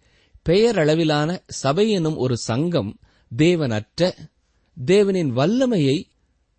பெயரளவிலான 0.48 1.38
சபை 1.46 1.90
என்னும் 1.90 2.16
ஒரு 2.16 2.36
சங்கம் 2.36 2.98
தேவனற்ற 3.36 4.12
தேவனின் 4.86 5.28
வல்லமையை 5.28 6.08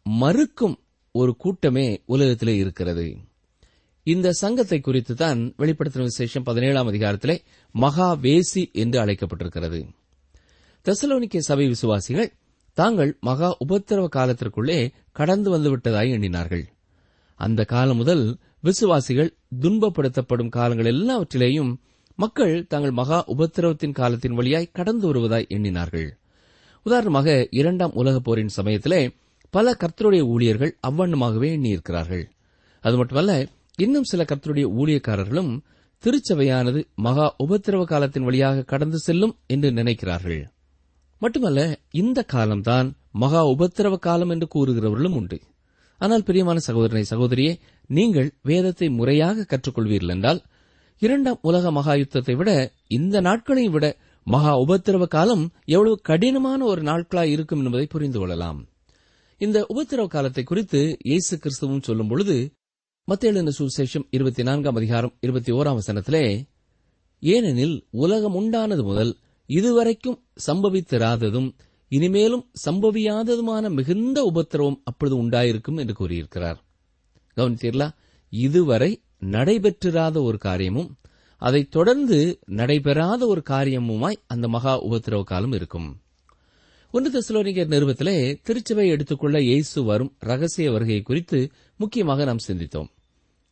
மறுக்கும் 0.03 0.79
ஒரு 1.11 1.35
கூட்டமே 1.35 2.01
உலகத்திலே 2.05 2.55
இருக்கிறது. 2.55 3.17
இந்த 4.03 4.31
சங்கத்தை 4.31 4.79
குறித்து 4.79 5.15
தான் 5.15 5.53
வெளிப்படுத்தின 5.57 6.01
விசேஷம் 6.01 6.43
பதினேழாம் 6.43 6.91
அதிகாரத்திலே 6.91 7.39
மகா 7.71 8.15
வேசி 8.15 8.71
என்று 8.71 9.05
அழைக்கப்பட்டிருக்கிறது. 9.05 9.87
தெசலோனிக்க 10.85 11.37
சபை 11.37 11.67
விசுவாசிகள் 11.67 12.33
தாங்கள் 12.73 13.17
மகா 13.19 13.57
உபத்திரவ 13.67 14.07
காலத்திற்குள்ளே 14.15 14.91
கடந்து 15.11 15.57
வந்துவிட்டதாய் 15.57 16.11
எண்ணினார்கள். 16.15 16.65
அந்த 17.35 17.63
காலம் 17.63 17.97
முதல் 17.97 18.37
விசுவாசிகள் 18.61 19.35
துன்பப்படுத்தப்படும் 19.59 20.49
காலங்கள் 20.49 20.85
எல்லாவற்றிலேயும் 20.85 21.75
மக்கள் 22.15 22.65
தங்கள் 22.67 22.91
மகா 22.91 23.25
உபத்திரவத்தின் 23.27 23.91
காலத்தின் 23.91 24.33
வழியாய் 24.33 24.69
கடந்து 24.73 25.13
வருவதாய் 25.13 25.47
எண்ணினார்கள். 25.49 26.09
உதாரணமாக 26.83 27.47
இரண்டாம் 27.51 27.93
உலகப் 27.93 28.23
போரின் 28.23 28.47
சமயத்திலே 28.47 29.15
பல 29.49 29.75
கர்த்தருடைய 29.79 30.21
ஊழியர்கள் 30.21 30.77
அவ்வண்ணமாகவே 30.87 31.49
எண்ணியிருக்கிறார்கள். 31.57 32.25
அது 32.79 32.97
மட்டுமல்ல 32.97 33.47
இன்னும் 33.75 34.03
சில 34.03 34.23
கர்த்தருடைய 34.23 34.67
ஊழியக்காரர்களும் 34.79 35.59
திருச்சபையானது 36.03 36.85
மகா 36.95 37.35
உபத்திரவ 37.43 37.83
காலத்தின் 37.83 38.23
வழியாக 38.23 38.61
கடந்து 38.61 38.97
செல்லும் 38.97 39.35
என்று 39.47 39.71
நினைக்கிறார்கள். 39.71 40.43
மட்டுமல்ல 41.21 41.61
இந்த 41.91 42.19
காலம்தான் 42.23 42.87
மகா 43.23 43.41
உபத்திரவ 43.53 43.95
காலம் 43.99 44.29
என்று 44.29 44.47
கூறுகிறவர்களும் 44.55 45.15
உண்டு. 45.19 45.37
ஆனால் 46.01 46.23
பிரியமான 46.23 46.59
சகோதரனை 46.59 47.03
சகோதரியே 47.09 47.51
நீங்கள் 47.87 48.29
வேதத்தை 48.41 48.89
முறையாக 48.89 49.45
கற்றுக்கொள்வீர்கள் 49.51 50.13
என்றால் 50.15 50.39
இரண்டாம் 51.01 51.39
உலக 51.41 51.71
மகா 51.71 51.93
யுத்தத்தை 51.93 52.35
விட 52.35 52.49
இந்த 52.87 53.21
நாட்களை 53.21 53.65
விட 53.69 53.85
மகா 54.27 54.53
உபத்திரவ 54.59 55.07
காலம் 55.07 55.43
எவ்வளவு 55.65 55.95
கடினமான 56.01 56.65
ஒரு 56.65 56.81
நாட்களாய் 56.81 57.31
இருக்கும் 57.35 57.65
என்பதை 57.65 57.85
புரிந்து 57.85 58.19
கொள்ளலாம். 58.19 58.59
இந்த 59.37 59.59
உபத்திரவ 59.69 60.07
காலத்தை 60.07 60.43
குறித்து 60.43 60.97
இயேசு 61.01 61.33
கிறிஸ்துவும் 61.37 61.81
சொல்லும் 61.81 62.07
பொழுது 62.07 62.35
மத்திய 63.07 63.43
சுசேஷம் 63.59 64.05
இருபத்தி 64.09 64.43
நான்காம் 64.43 64.75
அதிகாரம் 64.75 65.13
இருபத்தி 65.19 65.51
ஓராம் 65.51 65.79
வசனத்திலே 65.79 66.25
ஏனெனில் 67.23 67.75
உலகம் 67.91 68.35
உண்டானது 68.35 68.83
முதல் 68.83 69.13
இதுவரைக்கும் 69.51 70.17
சம்பவித்திராததும் 70.47 71.49
இனிமேலும் 71.87 72.43
சம்பவியாததுமான 72.65 73.69
மிகுந்த 73.69 74.23
உபத்திரவம் 74.23 74.81
அப்பொழுது 74.83 75.17
உண்டாயிருக்கும் 75.23 75.79
என்று 75.79 75.93
கூறியிருக்கிறார். 75.93 76.59
கவனித்தீர்களா? 77.37 77.87
இதுவரை 78.29 78.91
நடைபெற்றிராத 79.25 80.21
ஒரு 80.21 80.37
காரியமும் 80.37 80.89
அதைத் 81.37 81.71
தொடர்ந்து 81.71 82.39
நடைபெறாத 82.45 83.27
ஒரு 83.27 83.41
காரியமுமாய் 83.49 84.21
அந்த 84.27 84.47
மகா 84.47 84.73
உபத்திரவ 84.83 85.23
காலம் 85.23 85.51
இருக்கும். 85.51 85.99
ஒன்று 86.91 87.09
தெசலோனிக்கர் 87.11 87.73
நிறுவத்திலே 87.73 88.39
திருச்சபை 88.43 88.87
எடுத்துக்கொள்ள 88.87 89.41
இயேசு 89.41 89.83
வரும் 89.83 90.15
ரகசிய 90.19 90.71
வருகை 90.71 91.01
குறித்து 91.01 91.51
முக்கியமாக 91.77 92.25
நாம் 92.25 92.45
சிந்தித்தோம். 92.47 92.89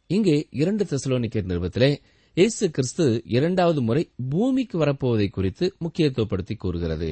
இங்கே 0.08 0.48
இரண்டு 0.51 0.84
தெசலோனிக்கர் 0.84 1.50
நிறுவத்திலே 1.51 2.01
இயேசு 2.39 2.65
கிறிஸ்து 2.72 3.05
இரண்டாவது 3.25 3.81
முறை 3.81 4.01
பூமிக்கு 4.29 4.75
வரப்போவதை 4.79 5.25
குறித்து 5.29 5.65
முக்கியத்துவப்படுத்தி 5.84 6.55
கூறுகிறது. 6.58 7.10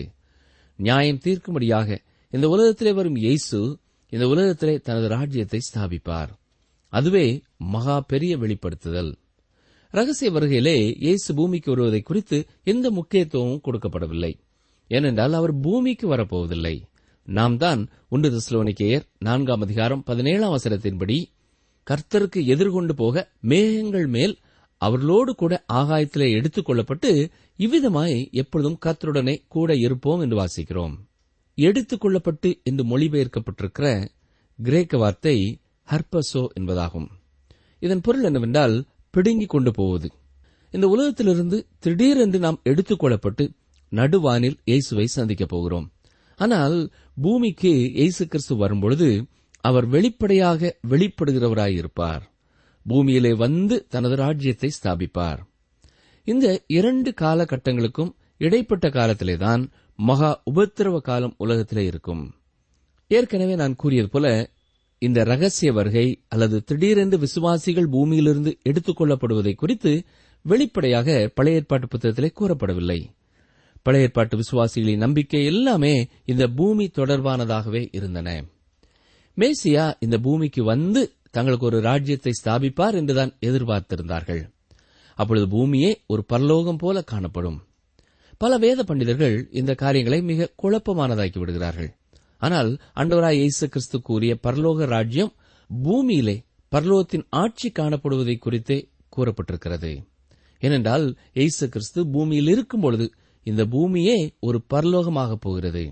நியாயம் 0.80 1.20
தீர்க்கும்படியாக 1.24 1.98
இந்த 2.34 2.46
உலகத்திலே 2.50 2.92
வரும் 2.94 3.16
இயேசு 3.16 3.80
இந்த 4.10 4.28
உலகத்திலே 4.28 4.76
தனது 4.78 5.08
ராஜ்யத்தை 5.08 5.60
ஸ்தாபிப்பார். 5.68 6.32
அதுவே 6.94 7.26
மகா 7.58 7.98
பெரிய 8.02 8.38
வெளிப்படுத்துதல். 8.38 9.12
ரகசிய 9.94 10.32
வருகையிலே 10.32 10.78
இயேசு 11.06 11.30
பூமிக்கு 11.34 11.72
வருவதை 11.72 12.02
குறித்து 12.02 12.48
எந்த 12.64 12.92
முக்கியத்துவமும் 12.92 13.64
கொடுக்கப்படவில்லை. 13.68 14.34
ஏனென்றால் 14.88 15.34
அவர் 15.34 15.60
பூமிக்கு 15.60 16.16
வரப்போவதில்லை. 16.16 16.76
நாம் 17.28 17.58
தான் 17.58 17.90
ஒன்று 18.10 18.30
திஸ்லோனிக்கேயர் 18.30 19.08
நான்காம் 19.20 19.62
அதிகாரம் 19.62 20.04
பதினேழாம் 20.04 20.54
அவசரத்தின்படி 20.54 21.18
கர்த்தருக்கு 21.88 22.40
எதிர்கொண்டு 22.46 22.96
போக 22.96 23.32
மேகங்கள் 23.42 24.08
மேல் 24.08 24.36
அவர்களோடு 24.78 25.36
கூட 25.36 25.66
ஆகாயத்திலே 25.74 26.32
எடுத்துக் 26.32 26.70
கொள்ளப்பட்டு 26.70 27.30
இவ்விதமாய் 27.58 28.32
எப்பொழுதும் 28.32 28.80
கத்தருடனே 28.86 29.38
கூட 29.48 29.76
இருப்போம் 29.76 30.20
என்று 30.20 30.46
வாசிக்கிறோம். 30.46 30.96
எடுத்துக் 31.56 32.06
கொள்ளப்பட்டு 32.06 32.64
என்று 32.64 32.84
மொழிபெயர்க்கப்பட்டிருக்கிற 32.84 34.08
கிரேக்க 34.64 34.98
வார்த்தை 34.98 35.60
ஹர்பசோ 35.88 36.48
என்பதாகும். 36.60 37.08
இதன் 37.80 38.02
பொருள் 38.02 38.24
என்னவென்றால் 38.24 38.86
பிடுங்கிக் 39.10 39.50
கொண்டு 39.50 39.72
போவது. 39.72 40.12
இந்த 40.72 40.88
உலகத்திலிருந்து 40.88 41.68
திடீரென்று 41.80 42.40
நாம் 42.40 42.60
எடுத்துக் 42.64 43.04
கொள்ளப்பட்டு 43.04 43.50
நடுவானில் 43.92 44.58
இயேசுவை 44.64 45.06
சந்திக்கப் 45.06 45.50
போகிறோம். 45.50 45.92
ஆனால் 46.36 46.90
பூமிக்கு 47.22 47.70
இயேசு 47.70 48.28
கிறிஸ்து 48.28 48.56
வரும்பொழுது 48.56 49.26
அவர் 49.60 49.86
வெளிப்படையாக 49.86 50.78
வெளிப்படுகிறவராயிருப்பார் 50.90 52.22
பூமியிலே 52.88 53.34
வந்து 53.34 53.86
தனது 53.90 54.16
ராஜ்யத்தை 54.16 54.72
ஸ்தாபிப்பார். 54.84 55.38
இந்த 56.24 56.64
இரண்டு 56.68 57.14
காலகட்டங்களுக்கும் 57.22 58.12
இடைப்பட்ட 58.38 58.90
காலத்திலேதான் 58.90 59.70
மகா 59.96 60.42
உபத்திரவ 60.56 61.00
காலம் 61.00 61.36
உலகத்திலே 61.38 61.86
இருக்கும். 61.86 62.34
ஏற்கனவே 63.08 63.56
நான் 63.56 63.76
கூறியது 63.76 64.10
போல 64.10 64.50
இந்த 65.00 65.24
ரகசிய 65.24 65.72
வருகை 65.72 66.24
அல்லது 66.28 66.64
திடீரென்று 66.64 67.20
விசுவாசிகள் 67.20 67.88
பூமியிலிருந்து 67.88 68.58
எடுத்துக் 68.62 69.02
கொள்ளப்படுவதை 69.02 69.56
குறித்து 69.56 70.04
வெளிப்படையாக 70.42 71.32
பழைய 71.36 71.58
ஏற்பாட்டு 71.58 71.88
புத்தகத்திலே 71.88 72.32
கூறப்படவில்லை. 72.40 73.06
பழைய 73.84 74.06
ஏற்பாட்டு 74.06 74.38
விசுவாசிகளின் 74.38 74.98
நம்பிக்கை 74.98 75.46
எல்லாமே 75.46 76.08
இந்த 76.26 76.48
பூமி 76.48 76.92
தொடர்பானதாகவே 76.96 77.88
இருந்தன. 77.92 78.44
மேசியா 79.38 79.94
இந்த 80.00 80.18
பூமிக்கு 80.18 80.64
வந்து 80.64 81.12
தங்களுக்கு 81.32 81.66
ஒரு 81.66 81.80
ராஜ்யத்தை 81.82 82.32
ஸ்தாபிப்பார் 82.40 82.96
என்றுதான் 82.96 83.32
எதிர்பார்த்திருந்தார்கள். 83.42 84.42
அப்பொழுது 85.18 85.48
பூமியே 85.48 85.92
ஒரு 86.08 86.24
பரலோகம் 86.24 86.78
போல 86.78 87.02
காணப்படும். 87.02 87.60
பல 88.38 88.58
வேத 88.58 88.84
பண்டிதர்கள் 88.84 89.36
இந்த 89.52 89.72
காரியங்களை 89.76 90.20
மிக 90.22 90.50
குழப்பமானதாக்கி 90.64 91.40
விடுகிறார்கள். 91.40 91.90
ஆனால் 92.42 92.72
அண்டவராய் 92.96 93.40
இயேசு 93.40 93.66
கிறிஸ்து 93.70 93.98
கூறிய 94.02 94.34
பரலோக 94.44 94.86
ராஜ்யம் 94.86 95.32
பூமியிலே 95.70 96.36
பரலோகத்தின் 96.72 97.26
ஆட்சி 97.30 97.72
காணப்படுவதை 97.80 98.36
குறித்தே 98.38 98.78
கூறப்பட்டிருக்கிறது. 99.18 99.92
ஏனென்றால் 100.60 101.06
எய்சு 101.34 101.66
கிறிஸ்து 101.74 102.02
பூமியில் 102.10 102.48
இருக்கும் 102.48 102.82
பொழுது 102.82 103.06
இந்த 103.44 103.66
பூமியே 103.66 104.18
ஒரு 104.40 104.60
பரலோகமாக 104.74 105.34
போகிறது. 105.34 105.84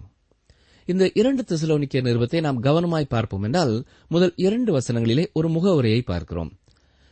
இந்த 0.85 1.11
இரண்டு 1.13 1.43
திசலோனிக்கிய 1.47 2.01
நிறுவத்தை 2.01 2.39
நாம் 2.41 2.63
கவனமாய் 2.63 3.05
பார்ப்போம் 3.09 3.43
என்றால் 3.43 3.85
முதல் 4.07 4.33
இரண்டு 4.35 4.71
வசனங்களிலே 4.77 5.23
ஒரு 5.33 5.49
முகவுரையை 5.49 6.01
பார்க்கிறோம். 6.01 6.51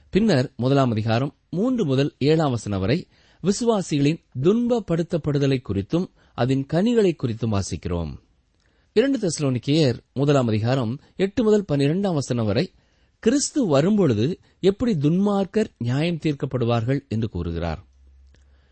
பின்னர் 0.09 0.53
முதலாம் 0.55 0.91
அதிகாரம் 0.91 1.31
மூன்று 1.49 1.85
முதல் 1.85 2.11
ஏழாம் 2.19 2.49
வசனம் 2.49 2.79
வரை 2.79 2.97
விசுவாசிகளின் 3.43 4.19
துன்பப்படுத்தப்படுதலை 4.41 5.57
குறித்தும் 5.69 6.05
அதன் 6.33 6.65
கனிகளை 6.65 7.15
குறித்தும் 7.15 7.55
வாசிக்கிறோம். 7.55 8.11
இரண்டு 8.93 9.19
தெசலோனிக்கேயர் 9.19 9.97
முதலாம் 10.13 10.47
அதிகாரம் 10.47 10.99
எட்டு 11.15 11.43
முதல் 11.43 11.65
பன்னிரெண்டாம் 11.71 12.13
வசனம் 12.13 12.45
வரை 12.45 12.65
கிறிஸ்து 13.19 13.67
வரும்பொழுது 13.67 14.27
எப்படி 14.59 14.93
துன்மார்க்கர் 14.93 15.71
நியாயம் 15.77 16.21
தீர்க்கப்படுவார்கள் 16.23 17.01
என்று 17.07 17.29
கூறுகிறார். 17.29 17.81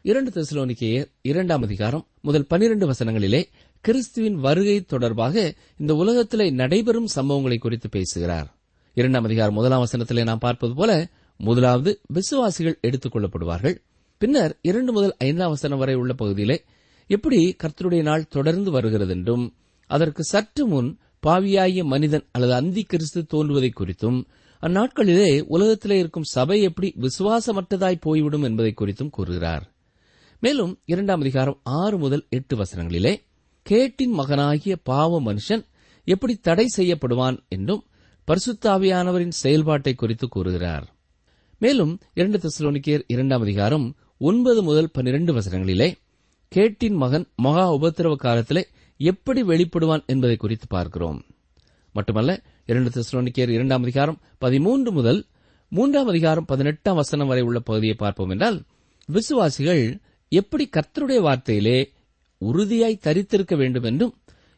இரண்டு 0.05 0.29
தெசலோனிக்கேயர் 0.31 1.09
இரண்டாம் 1.21 1.61
அதிகாரம் 1.61 2.05
முதல் 2.21 2.47
பனிரெண்டு 2.47 2.85
வசனங்களிலே 2.91 3.41
கிறிஸ்துவின் 3.81 4.35
வருகை 4.35 4.81
தொடர்பாக 4.81 5.53
இந்த 5.77 5.95
உலகத்திலே 5.95 6.49
நடைபெறும் 6.49 7.07
சம்பவங்களை 7.15 7.57
குறித்து 7.57 7.89
பேசுகிறார். 7.89 8.55
இரண்டாம் 8.93 9.23
அதிகாரம் 9.23 9.53
முதலாம் 9.53 9.85
வசனத்திலே 9.85 10.23
நாம் 10.23 10.37
பார்ப்பது 10.37 10.73
போல 10.73 11.09
முதலாவது 11.37 12.01
விசுவாசிகள் 12.07 12.77
எடுத்துக் 12.81 13.15
கொள்ளப்படுவார்கள். 13.15 13.77
பின்னர் 14.17 14.57
இரண்டு 14.61 14.91
முதல் 14.91 15.15
ஐந்தாம் 15.17 15.49
வசனம் 15.49 15.77
வரை 15.77 15.95
உள்ள 15.95 16.13
பகுதியிலே 16.13 16.63
எப்படி 17.07 17.55
கர்த்தருடைய 17.63 18.01
நாள் 18.01 18.27
தொடர்ந்து 18.27 18.71
வருகிறது 18.71 19.13
என்றும் 19.13 19.55
அதற்கு 19.87 20.23
சற்று 20.23 20.65
முன் 20.65 20.97
பாவியாகிய 21.19 21.83
மனிதன் 21.83 22.27
அல்லது 22.31 22.53
அந்தி 22.53 22.83
கிறிஸ்து 22.83 23.25
தோன்றுவதை 23.25 23.71
குறித்தும் 23.79 24.23
அந்நாட்களிலே 24.61 25.43
உலகத்திலே 25.47 25.99
இருக்கும் 25.99 26.23
சபை 26.23 26.61
எப்படி 26.61 26.93
விசுவாசமற்றதாய் 26.99 28.01
போய்விடும் 28.01 28.43
என்பதை 28.43 28.73
குறித்தும் 28.79 29.09
கூறுகிறார். 29.09 29.71
மேலும் 30.39 30.79
இரண்டாம் 30.85 31.19
அதிகாரம் 31.19 31.59
ஆறு 31.63 31.97
முதல் 31.97 32.25
எட்டு 32.29 32.57
வசனங்களிலே 32.57 33.29
கேட்டின் 33.65 34.11
மகனாகிய 34.11 34.75
பாவ 34.83 35.21
மனுஷன் 35.21 35.63
எப்படி 36.07 36.35
தடை 36.35 36.65
செய்யப்படுவான் 36.77 37.37
என்றும் 37.47 37.83
பரிசுத்தாவியானவரின் 38.27 39.35
செயல்பாட்டை 39.41 39.93
குறித்து 39.93 40.27
கூறுகிறார். 40.27 40.85
மேலும் 41.59 41.99
இரண்டு 42.13 42.39
தெசலோனிக்கேயர் 42.39 43.03
இரண்டாம் 43.07 43.41
அதிகாரம் 43.41 43.95
ஒன்பது 44.17 44.63
முதல் 44.63 44.89
பன்னிரண்டு 44.91 45.33
வசனங்களிலே 45.33 45.89
கேட்டின் 46.51 46.95
மகன் 46.95 47.25
மகா 47.35 47.73
உபத்திரவ 47.73 48.15
காலத்திலே 48.15 48.67
எப்படி 48.99 49.41
வெளிப்படுவான் 49.41 50.05
என்பதை 50.05 50.35
குறித்து 50.35 50.67
பார்க்கிறோம். 50.67 51.25
மட்டுமல்ல 51.91 52.41
இரண்டு 52.65 52.89
தெசலோனிக்கேயர் 52.89 53.49
இரண்டாம் 53.49 53.83
அதிகாரம் 53.83 54.19
பதிமூன்று 54.37 54.91
முதல் 54.91 55.25
மூன்றாம் 55.69 56.07
அதிகாரம் 56.07 56.45
பதினெட்டாம் 56.45 56.95
வசனம் 56.95 57.27
வரை 57.27 57.43
உள்ள 57.43 57.59
பகுதியை 57.59 57.95
பார்ப்போம் 57.95 58.29
என்றால் 58.29 58.63
விசுவாசிகள் 59.05 59.83
எப்படி 60.31 60.69
கர்த்தருடைய 60.77 61.19
வார்த்தையிலே 61.27 61.77
உறுதியாய் 62.41 63.03
தரித்திருக்க 63.03 63.57
வேண்டும் 63.57 63.83
என்றும் 63.83 64.13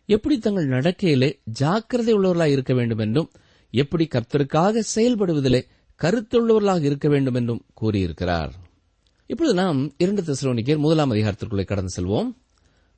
எப்படி 0.06 0.38
தங்கள் 0.38 0.68
நடக்கையிலே 0.68 1.30
ஜாக்கிரதை 1.44 2.14
உள்ளவர்களாய் 2.14 2.54
இருக்க 2.56 2.74
வேண்டும் 2.74 2.98
என்றும் 2.98 3.32
எப்படி 3.72 4.08
கர்த்தருக்காக 4.12 4.84
செயல்படுவதிலே 4.96 5.62
கருத்துள்ளவர்களாக 6.02 6.84
இருக்க 6.84 7.10
வேண்டும் 7.10 7.34
என்றும் 7.34 7.66
கூறியிருக்கிறார். 7.74 8.54
இப்பொழுது 9.26 9.56
நாம் 9.56 9.94
இரண்டு 9.98 10.22
தெசலோனிக்கர் 10.22 10.78
முதலாம் 10.78 11.12
அதிகாரத்திற்குள்ளே 11.12 11.66
கடந்து 11.66 11.94
செல்வோம். 11.96 12.30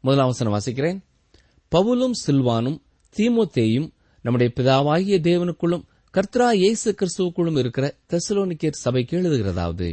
முதலாம் 0.02 0.28
வசனம் 0.28 0.54
வாசிக்கிறேன். 0.54 1.00
பவுலும் 1.76 2.16
சில்வானும் 2.28 2.80
தீமோத்தேயும் 3.18 3.90
நம்முடைய 4.22 4.54
பிதாவாகிய 4.56 5.20
தேவனுக்குள்ளும் 5.28 5.86
கர்த்தரா 6.14 6.52
இயேசு 6.52 6.96
கிறிஸ்துவுக்குள்ளும் 7.00 7.58
இருக்கிற 7.58 7.96
தெசலோனிக்கேர் 8.10 8.82
சபைக்கு 8.86 9.18
எழுதுகிறதாவது. 9.18 9.90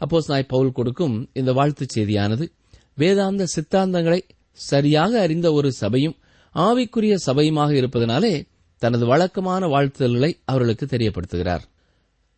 அப்போஸ் 0.00 0.28
நாய் 0.28 0.44
பவுல் 0.44 0.72
கொடுக்கும் 0.72 1.30
இந்த 1.32 1.52
வாழ்த்துச் 1.52 1.98
செய்தியானது 1.98 2.46
வேதாந்த 2.94 3.46
சித்தாந்தங்களை 3.46 4.24
சரியாக 4.52 5.20
அறிந்த 5.20 5.52
ஒரு 5.52 5.72
சபையும் 5.72 6.16
ஆவிக்குரிய 6.54 7.16
சபையுமாக 7.26 7.70
இருப்பதனாலே 7.70 8.44
தனது 8.78 9.06
வழக்கமான 9.06 9.66
வாழ்த்துதல்களை 9.66 10.32
அவர்களுக்கு 10.44 10.86
தெரியப்படுத்துகிறார். 10.86 11.60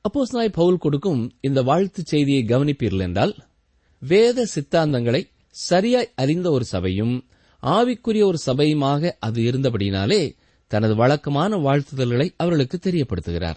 அப்போஸ் 0.05 0.33
நாய் 0.33 0.51
பவுல் 0.51 0.79
கொடுக்கும் 0.79 1.33
இந்த 1.41 1.63
வாழ்த்துச் 1.63 2.07
செய்தியை 2.07 2.45
கவனிப்பீர்கள் 2.45 3.01
என்றால் 3.01 3.35
வேத 3.99 4.45
சித்தாந்தங்களை 4.45 5.29
சரியாய் 5.49 6.13
அறிந்த 6.15 6.51
ஒரு 6.51 6.65
சபையும் 6.65 7.25
ஆவிக்குரிய 7.63 8.25
ஒரு 8.25 8.39
சபையுமாக 8.47 9.13
அது 9.19 9.43
இருந்தபடியினாலே 9.43 10.35
தனது 10.67 10.95
வழக்கமான 10.97 11.57
வாழ்த்துதல்களை 11.57 12.35
அவர்களுக்கு 12.37 12.79
தெரியப்படுத்துகிறார். 12.83 13.57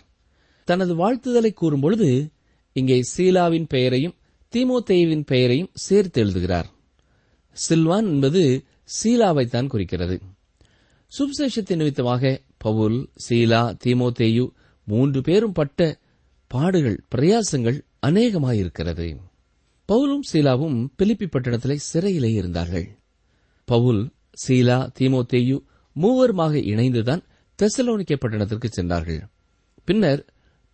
தனது 0.63 0.95
வாழ்த்துதலை 0.95 1.51
கூறும்பொழுது 1.61 2.31
இங்கே 2.73 3.01
சீலாவின் 3.17 3.65
பெயரையும் 3.67 4.15
தீமோத்தேயுவின் 4.53 5.25
பெயரையும் 5.25 5.69
சேர்த்து 5.73 6.21
எழுதுகிறார். 6.21 6.69
சில்வான் 7.69 8.05
என்பது 8.05 8.63
சீலாவைத்தான் 9.03 9.67
குறிக்கிறது. 9.67 10.21
சுவிசேஷத்தின் 11.07 11.75
நிமித்தமாக 11.75 12.41
பவுல் 12.57 13.09
சீலா 13.29 13.77
தீமோத்தேயு 13.85 14.49
மூன்று 14.83 15.21
பேரும் 15.21 15.51
பட்ட 15.51 15.99
பாடுகள் 16.47 17.03
பிரயாசங்கள் 17.15 17.81
அநேகமாயிருக்கிறது. 18.07 19.17
பவுலும் 19.87 20.19
சீலாவும் 20.33 20.87
பிலிப்பி 20.95 21.25
பட்டணத்திலே 21.25 21.73
சிறையிலே 21.73 22.31
இருந்தார்கள். 22.31 22.99
பவுல் 23.65 24.11
சீலா 24.47 24.89
தீமோத்தேயு 24.99 25.63
மூவருமாக 26.01 26.53
இணைந்துதான் 26.63 27.21
தெசலோனிக்க 27.61 28.15
பட்டணத்திற்கு 28.15 28.65
சென்றார்கள். 28.65 29.27
பின்னர் 29.85 30.25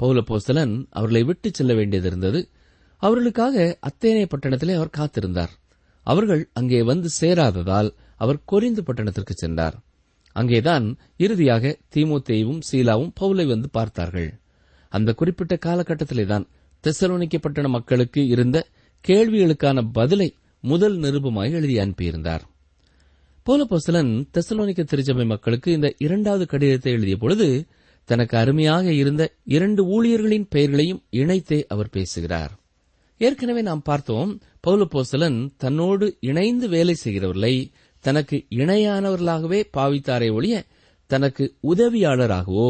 பௌலப்போஸ்தலன் 0.03 0.85
அவர்களை 0.89 1.23
விட்டுச் 1.23 1.53
செல்ல 1.53 1.73
வேண்டியதிருந்தது 1.73 2.49
அவர்களுக்காக 2.97 3.79
அத்தேனே 3.89 4.25
பட்டணத்திலே 4.25 4.75
அவர் 4.75 4.89
காத்திருந்தார். 4.97 5.59
அவர்கள் 6.01 6.49
அங்கே 6.53 6.81
வந்து 6.81 7.09
சேராததால் 7.21 7.93
அவர் 8.15 8.43
கொரிந்து 8.51 8.81
பட்டணத்திற்கு 8.81 9.33
சென்றார். 9.33 9.83
அங்கேதான் 10.31 10.97
இறுதியாக 11.17 11.77
தீமோத்தேயும் 11.95 12.59
சீலாவும் 12.71 13.11
பவுலை 13.19 13.47
வந்து 13.47 13.69
பார்த்தார்கள். 13.69 14.39
அந்த 14.89 15.13
குறிப்பிட்ட 15.13 15.57
காலகட்டத்திலேதான் 15.65 16.45
தெசலோனிக்க 16.83 17.37
பட்டண 17.37 17.67
மக்களுக்கு 17.67 18.27
இருந்த 18.27 18.67
கேள்விகளுக்கான 19.07 19.89
பதிலை 19.91 20.35
முதல் 20.61 20.97
நிருபமாய் 20.97 21.51
எழுதி 21.51 21.77
அனுப்பியிருந்தார். 21.77 22.41
போலபோசலன் 23.45 24.27
தெசலோனிக்க 24.33 24.83
திருச்சபை 24.83 25.25
மக்களுக்கு 25.25 25.71
இந்த 25.71 25.93
இரண்டாவது 25.97 26.45
கடிதத்தை 26.45 26.91
எழுதிய 26.93 27.17
பொழுது 27.17 27.65
தனக்கு 28.05 28.37
அருமையாக 28.37 28.93
இருந்த 28.93 29.33
இரண்டு 29.43 29.85
ஊழியர்களின் 29.85 30.47
பெயர்களையும் 30.49 31.03
இணைத்தே 31.09 31.65
அவர் 31.65 31.89
பேசுகிறார். 31.89 32.60
ஏற்கனவே 33.21 33.61
நாம் 33.61 33.81
பார்த்தோம் 33.81 34.29
பௌலபோசலன் 34.67 35.39
தன்னோடு 35.57 36.17
இணைந்து 36.19 36.69
வேலை 36.69 36.95
செய்கிறவர்களை 37.03 37.55
தனக்கு 38.05 38.37
இணையானவர்களாகவே 38.49 39.59
பாவித்தாரே 39.77 40.29
ஒழிய 40.33 40.55
தனக்கு 41.09 41.55
உதவியாளராகவோ 41.63 42.69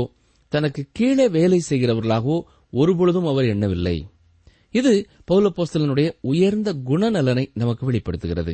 தனக்கு 0.50 0.82
கீழே 0.92 1.28
வேலை 1.30 1.60
செய்கிறவர்களாகவோ 1.70 2.38
ஒருபொழுதும் 2.72 3.26
அவர் 3.26 3.46
எண்ணவில்லை. 3.46 3.96
இது 4.72 5.08
பௌலப்போஸ்தலனுடைய 5.32 6.10
உயர்ந்த 6.22 6.70
குணநலனை 6.74 7.46
நமக்கு 7.54 7.86
வெளிப்படுத்துகிறது. 7.86 8.54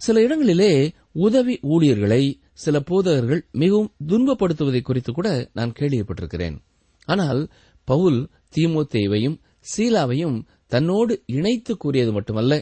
சில 0.00 0.20
இடங்களிலே 0.20 0.72
உதவி 1.12 1.58
ஊழியர்களை 1.62 2.22
சில 2.52 2.80
போதகர்கள் 2.80 3.42
மிகவும் 3.52 3.92
துன்பப்படுத்துவதை 4.06 4.82
குறித்து 4.82 5.12
கூட 5.12 5.28
நான் 5.52 5.76
கேள்விப்பட்டிருக்கிறேன். 5.78 6.56
ஆனால் 7.04 7.42
பவுல் 7.88 8.20
தீமோத்தேவையும் 8.56 9.38
சீலாவையும் 9.66 10.36
தன்னோடு 10.74 11.14
இணைத்து 11.26 11.72
கூறியது 11.76 12.12
மட்டுமல்ல 12.12 12.52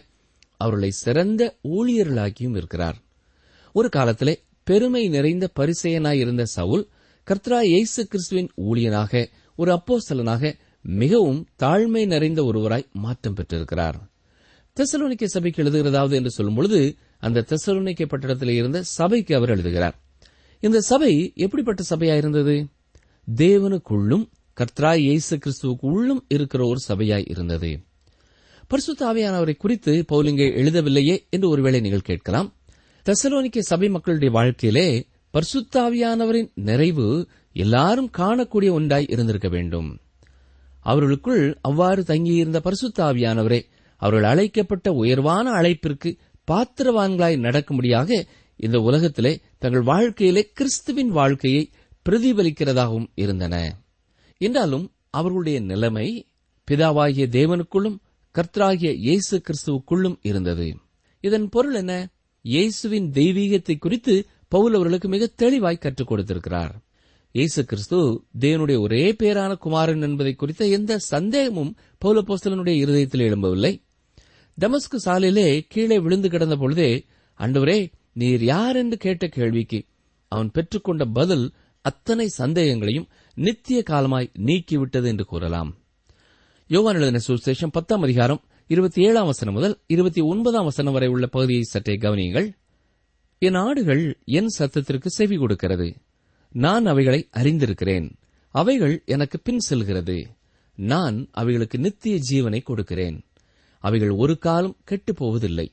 அவர்களை 0.56 0.90
சிறந்த 1.02 1.42
ஊழியர்களாக்கியும் 1.76 2.56
இருக்கிறார். 2.56 2.98
ஒரு 3.74 3.88
காலத்திலே 3.88 4.34
பெருமை 4.68 5.08
நிறைந்த 5.08 5.44
பரிசெயனாய் 5.60 6.20
இருந்த 6.24 6.44
சவுல் 6.56 6.84
கர்த்தரா 7.26 7.60
இயேசு 7.62 8.00
கிறிஸ்துவின் 8.06 8.50
ஊழியனாக 8.56 9.22
ஒரு 9.56 9.70
அப்போஸ்தலனாக 9.72 10.52
மிகவும் 11.00 11.40
தாழ்மை 11.58 12.02
நிறைந்த 12.06 12.40
ஒருவராய் 12.44 12.90
மாற்றம் 12.92 13.34
பெற்றிருக்கிறார். 13.34 13.98
தெசலுனிக்க 14.76 15.24
சபைக்கு 15.24 15.62
எழுதுகிறதாவது 15.62 16.14
என்று 16.18 16.30
சொல்லும்பொழுது 16.36 16.80
அந்த 17.18 17.44
தெசலோனிக்கே 17.48 18.06
பட்டணத்தில் 18.06 18.54
இருந்த 18.54 18.78
சபைக்கு 18.82 19.32
அவர் 19.36 19.50
எழுதுகிறார். 19.50 19.96
இந்த 20.60 20.80
சபை 20.80 21.32
எப்படிப்பட்ட 21.36 21.82
சபையா 21.90 22.16
இருந்தது? 22.16 22.56
தேவனுக்குள்ளும் 23.28 24.26
கர்த்தராய் 24.56 25.04
இயேசு 25.08 25.34
கிறிஸ்துவுக்கு 25.36 25.88
உள்ளும் 25.92 26.24
இருக்கிற 26.28 26.62
ஒரு 26.66 26.80
சபையாய் 26.88 27.26
இருந்தது. 27.28 27.72
பரிசுத்தாவியானவரை 28.70 29.56
குறித்து 29.56 30.04
பவுலிங்கே 30.12 30.46
எழுதவில்லையே 30.60 31.16
என்று 31.30 31.48
ஒருவேளை 31.48 31.80
நீங்கள் 31.80 32.00
கேட்கலாம். 32.00 32.54
தெசலோனிக்க 33.06 33.60
சபை 33.60 33.88
மக்களுடைய 33.88 34.34
வாழ்க்கையிலே 34.34 35.06
பரிசுத்தாவியானவரின் 35.34 36.50
நிறைவு 36.54 37.06
எல்லாரும் 37.52 38.10
காணக்கூடிய 38.18 38.70
ஒன்றாய் 38.72 39.06
இருந்திருக்க 39.08 39.48
வேண்டும். 39.48 40.00
அவர்களுக்குள் 40.80 41.58
அவ்வாறு 41.60 42.04
தங்கியிருந்த 42.04 42.62
பரிசுத்தாவியானவரே 42.64 43.60
அவர்கள் 43.96 44.22
அழைக்கப்பட்ட 44.22 44.92
உயர்வான 44.92 45.50
அழைப்பிற்கு 45.50 46.10
பாத்திரவான்களாய் 46.50 47.44
நடக்கும்படியாக 47.46 48.26
இந்த 48.56 48.80
உலகத்திலே 48.80 49.40
தங்கள் 49.58 49.82
வாழ்க்கையிலே 49.82 50.50
கிறிஸ்துவின் 50.52 51.08
வாழ்க்கையை 51.08 51.70
பிரதிபலிக்கிறதாகவும் 52.08 53.06
இருந்தன. 53.14 53.54
என்றாலும் 54.38 54.86
அவர்களுடைய 55.10 55.60
நிலைமை 55.60 56.06
பிதாவாகிய 56.70 57.26
தேவனுக்குள்ளும் 57.38 57.98
கர்த்தராகிய 58.34 58.90
இயேசு 59.06 59.42
கிறிஸ்துவுக்குள்ளும் 59.46 60.16
இருந்தது. 60.22 60.76
இதன் 61.20 61.48
பொருள் 61.48 61.74
என்ன? 61.74 62.08
இயேசுவின் 62.44 63.12
தெய்வீகத்தை 63.12 63.78
குறித்து 63.78 64.26
பவுல் 64.48 64.74
அவர்களுக்கு 64.74 65.08
மிக 65.08 65.26
தெளிவாய் 65.26 65.78
கற்றுக் 65.78 66.06
கொடுத்திருக்கிறார். 66.06 66.72
இயேசு 67.32 67.64
கிறிஸ்து 67.64 67.98
தேவனுடைய 68.40 68.78
ஒரே 68.80 69.04
பேரான 69.12 69.56
குமாரன் 69.56 70.02
என்பதை 70.02 70.34
குறித்த 70.34 70.66
எந்த 70.66 70.98
சந்தேகமும் 70.98 71.76
பௌலப்போஸ்தலனுடைய 72.04 72.74
இருதயத்தில் 72.76 73.20
எழும்பவில்லை. 73.20 73.72
தமஸ்கு 74.58 74.98
சாலையிலே 75.04 75.60
கீழே 75.68 75.98
விழுந்து 75.98 76.28
கிடந்த 76.28 76.56
பொழுதே 76.56 76.90
அண்டவரே 77.40 77.78
நீர் 78.12 78.42
யார் 78.42 78.76
என்று 78.76 78.96
கேட்ட 78.96 79.26
கேள்விக்கு 79.28 79.80
அவன் 80.28 80.50
பெற்றுக்கொண்ட 80.50 81.04
பதில் 81.12 81.46
அத்தனை 81.84 82.26
சந்தேகங்களையும் 82.38 83.08
நித்திய 83.36 83.82
காலமாய் 83.82 84.32
நீக்கிவிட்டது 84.46 85.04
என்று 85.04 85.24
கூறலாம். 85.24 85.70
யோவான் 86.72 86.94
எழுதின 86.94 87.20
சுசேஷம் 87.26 87.66
பத்தாம் 87.72 88.02
அதிகாரம் 88.02 88.40
இருபத்தி 88.66 89.02
ஏழாம் 89.02 89.26
வசனம் 89.26 89.54
முதல் 89.54 89.78
இருபத்தி 89.86 90.20
ஒன்பதாம் 90.20 90.64
வசனம் 90.64 90.92
வரை 90.92 91.08
உள்ள 91.08 91.26
பகுதியை 91.26 91.62
சற்றே 91.62 91.94
கவனியுங்கள். 91.94 92.52
என் 93.38 93.54
ஆடுகள் 93.54 94.18
என் 94.24 94.46
சத்தத்திற்கு 94.58 95.06
செவி 95.06 95.36
கொடுக்கிறது. 95.36 95.94
நான் 96.52 96.86
அவைகளை 96.86 97.28
அறிந்திருக்கிறேன். 97.32 98.12
அவைகள் 98.48 99.02
எனக்கு 99.06 99.40
பின் 99.40 99.58
செல்கிறது. 99.58 100.28
நான் 100.74 101.28
அவைகளுக்கு 101.30 101.78
நித்திய 101.78 102.18
ஜீவனை 102.30 102.62
கொடுக்கிறேன். 102.62 103.24
அவைகள் 103.78 104.10
ஒரு 104.10 104.38
காலம் 104.38 104.76
கெட்டுப் 104.84 105.16
போவதில்லை 105.16 105.72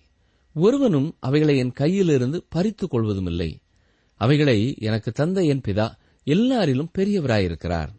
ஒருவனும் 0.53 1.15
அவைகளை 1.19 1.57
என் 1.57 1.73
கையிலிருந்து 1.79 2.45
பறித்துக் 2.49 2.93
கொள்வதுமில்லை. 2.93 3.55
அவைகளை 4.15 4.75
எனக்கு 4.79 5.12
தந்த 5.12 5.41
என் 5.41 5.62
பிதா 5.67 5.91
எல்லாரிலும் 6.25 6.89
பெரியவராயிருக்கிறார். 6.97 7.98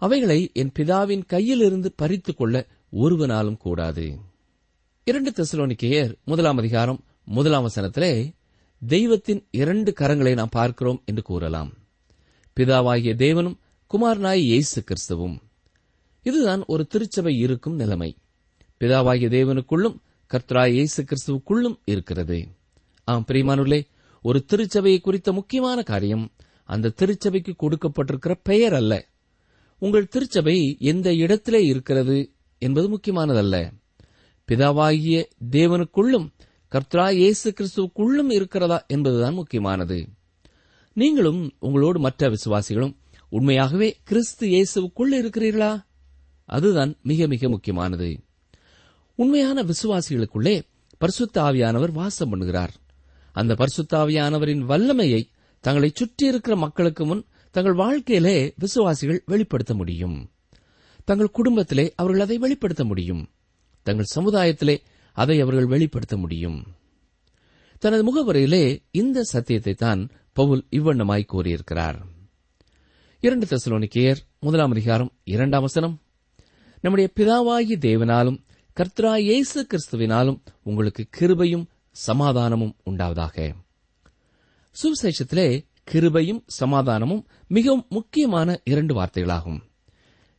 அவைகளை 0.00 0.50
என் 0.54 0.72
பிதாவின் 0.78 1.22
கையிலிருந்து 1.28 1.92
பறித்துக் 1.96 2.36
கொள்ள 2.36 2.66
ஒருவனாலும் 2.92 3.56
கூடாது. 3.56 4.18
இரண்டு 5.04 5.30
தெசலோனிக்கேயர் 5.30 6.14
முதலாம் 6.24 6.56
அதிகாரம் 6.56 7.04
முதலாம் 7.24 7.68
வசனத்திலே 7.68 8.34
தெய்வத்தின் 8.86 9.46
இரண்டு 9.50 9.94
கரங்களை 10.00 10.34
நாம் 10.34 10.48
பார்க்கிறோம் 10.50 11.02
என்று 11.04 11.22
கூறலாம். 11.22 11.72
பிதாவாகிய 12.60 13.14
தேவனும் 13.14 13.58
குமாரனாய் 13.90 14.42
இயேசு 14.46 14.84
கிறிஸ்துவும். 14.84 15.38
இதுதான் 16.22 16.64
ஒரு 16.66 16.86
திருச்சபை 16.86 17.38
இருக்கும் 17.38 17.74
நிலைமை. 17.74 18.16
பிதாவாகிய 18.80 19.28
தேவனுக்குள்ளும் 19.28 19.96
கர்த்தராய் 20.34 20.72
இயேசு 20.72 21.04
கிறிஸ்துவுக்குள்ளும் 21.04 21.78
இருக்கிறது. 21.84 22.48
ஆம் 23.04 23.24
பிரியமானுள்ளே 23.28 23.86
ஒரு 24.22 24.44
திருச்சபையை 24.52 25.00
குறித்த 25.00 25.32
முக்கியமான 25.32 25.82
காரியம் 25.82 26.30
அந்த 26.64 26.88
திருச்சபைக்கு 26.88 27.54
கொடுக்கப்பட்டிருக்கிற 27.60 28.40
பெயர் 28.42 28.74
அல்ல. 28.74 29.08
உங்கள் 29.80 30.08
திருச்சபை 30.08 30.76
எந்த 30.80 31.14
இடத்திலே 31.14 31.64
இருக்கிறது 31.64 32.30
என்பது 32.58 32.86
முக்கியமானதல்ல. 32.88 33.72
பிதாவாகிய 34.48 35.24
தேவனுக்குள்ளும் 35.50 36.28
கர்த்தரா 36.70 37.12
இயேசு 37.12 37.50
கிறிஸ்துவுக்குள்ளும் 37.50 38.32
இருக்கிறதா 38.32 38.84
என்பதுதான் 38.88 39.34
முக்கியமானது. 39.34 40.08
நீங்களும் 40.92 41.52
உங்களோடு 41.58 42.00
மற்ற 42.00 42.30
விசுவாசிகளும் 42.30 42.96
உண்மையாகவே 43.28 43.96
கிறிஸ்து 44.04 44.48
இயேசுக்குள் 44.48 45.12
இருக்கிறீர்களா? 45.12 45.84
அதுதான் 46.44 46.96
மிக 47.02 47.26
மிக 47.26 47.48
முக்கியமானது. 47.48 48.20
உண்மையான 49.14 49.62
விசுவாசிகளுக்குள்ளே 49.62 50.60
பரிசுத்த 50.98 51.42
ஆவியானவர் 51.42 51.92
வாசம் 51.92 52.32
பண்ணுகிறார். 52.32 52.74
அந்த 53.32 53.54
பரிசுத்த 53.54 53.98
ஆவியானவரின் 53.98 54.64
வல்லமையை 54.64 55.28
தங்களை 55.60 55.92
சுற்றியிருக்கிற 55.94 56.56
மக்களுக்கு 56.56 57.06
முன் 57.06 57.24
தங்கள் 57.50 57.72
வாழ்க்கையிலே 57.72 58.54
விசுவாசிகள் 58.56 59.22
வெளிப்படுத்த 59.26 59.74
முடியும். 59.74 60.30
தங்கள் 61.04 61.30
குடும்பத்திலே 61.30 61.92
அவர்கள் 61.96 62.20
அதை 62.20 62.38
வெளிப்படுத்த 62.38 62.84
முடியும். 62.84 63.30
தங்கள் 63.82 64.12
சமுதாயத்திலே 64.14 64.80
அதை 65.12 65.40
அவர்கள் 65.40 65.66
வெளிப்படுத்த 65.66 66.16
முடியும். 66.16 66.66
தனது 67.78 68.02
முகவரையிலே 68.02 68.82
இந்த 68.90 69.22
சத்தியத்தை 69.22 69.74
தான் 69.74 70.10
பவுல் 70.32 70.66
இவ்வண்ணமாய் 70.70 71.24
கூறியிருக்கிறார். 71.24 72.06
இரண்டு 73.20 73.46
தசலோனிக்கேயர் 73.46 74.16
முதலாம் 74.38 74.70
அதிகாரம் 74.70 75.12
இரண்டாம் 75.24 75.60
வசனம். 75.60 76.00
நம்முடைய 76.80 77.10
பிதாவாகி 77.16 77.78
தேவனாலும் 77.78 78.38
கர்த்தரா 78.76 79.16
இயேசு 79.16 79.66
கிறிஸ்துவினாலும் 79.66 80.40
உங்களுக்கு 80.62 81.08
கிருபையும் 81.18 81.66
சமாதானமும் 82.06 82.76
உண்டாவதாக. 82.90 83.54
சுவிசேஷத்திலே 84.70 85.68
கிருபையும் 85.92 86.42
சமாதானமும் 86.46 87.26
மிகவும் 87.48 87.86
முக்கியமான 87.88 88.60
இரண்டு 88.64 88.94
வார்த்தைகளாகும். 88.94 89.60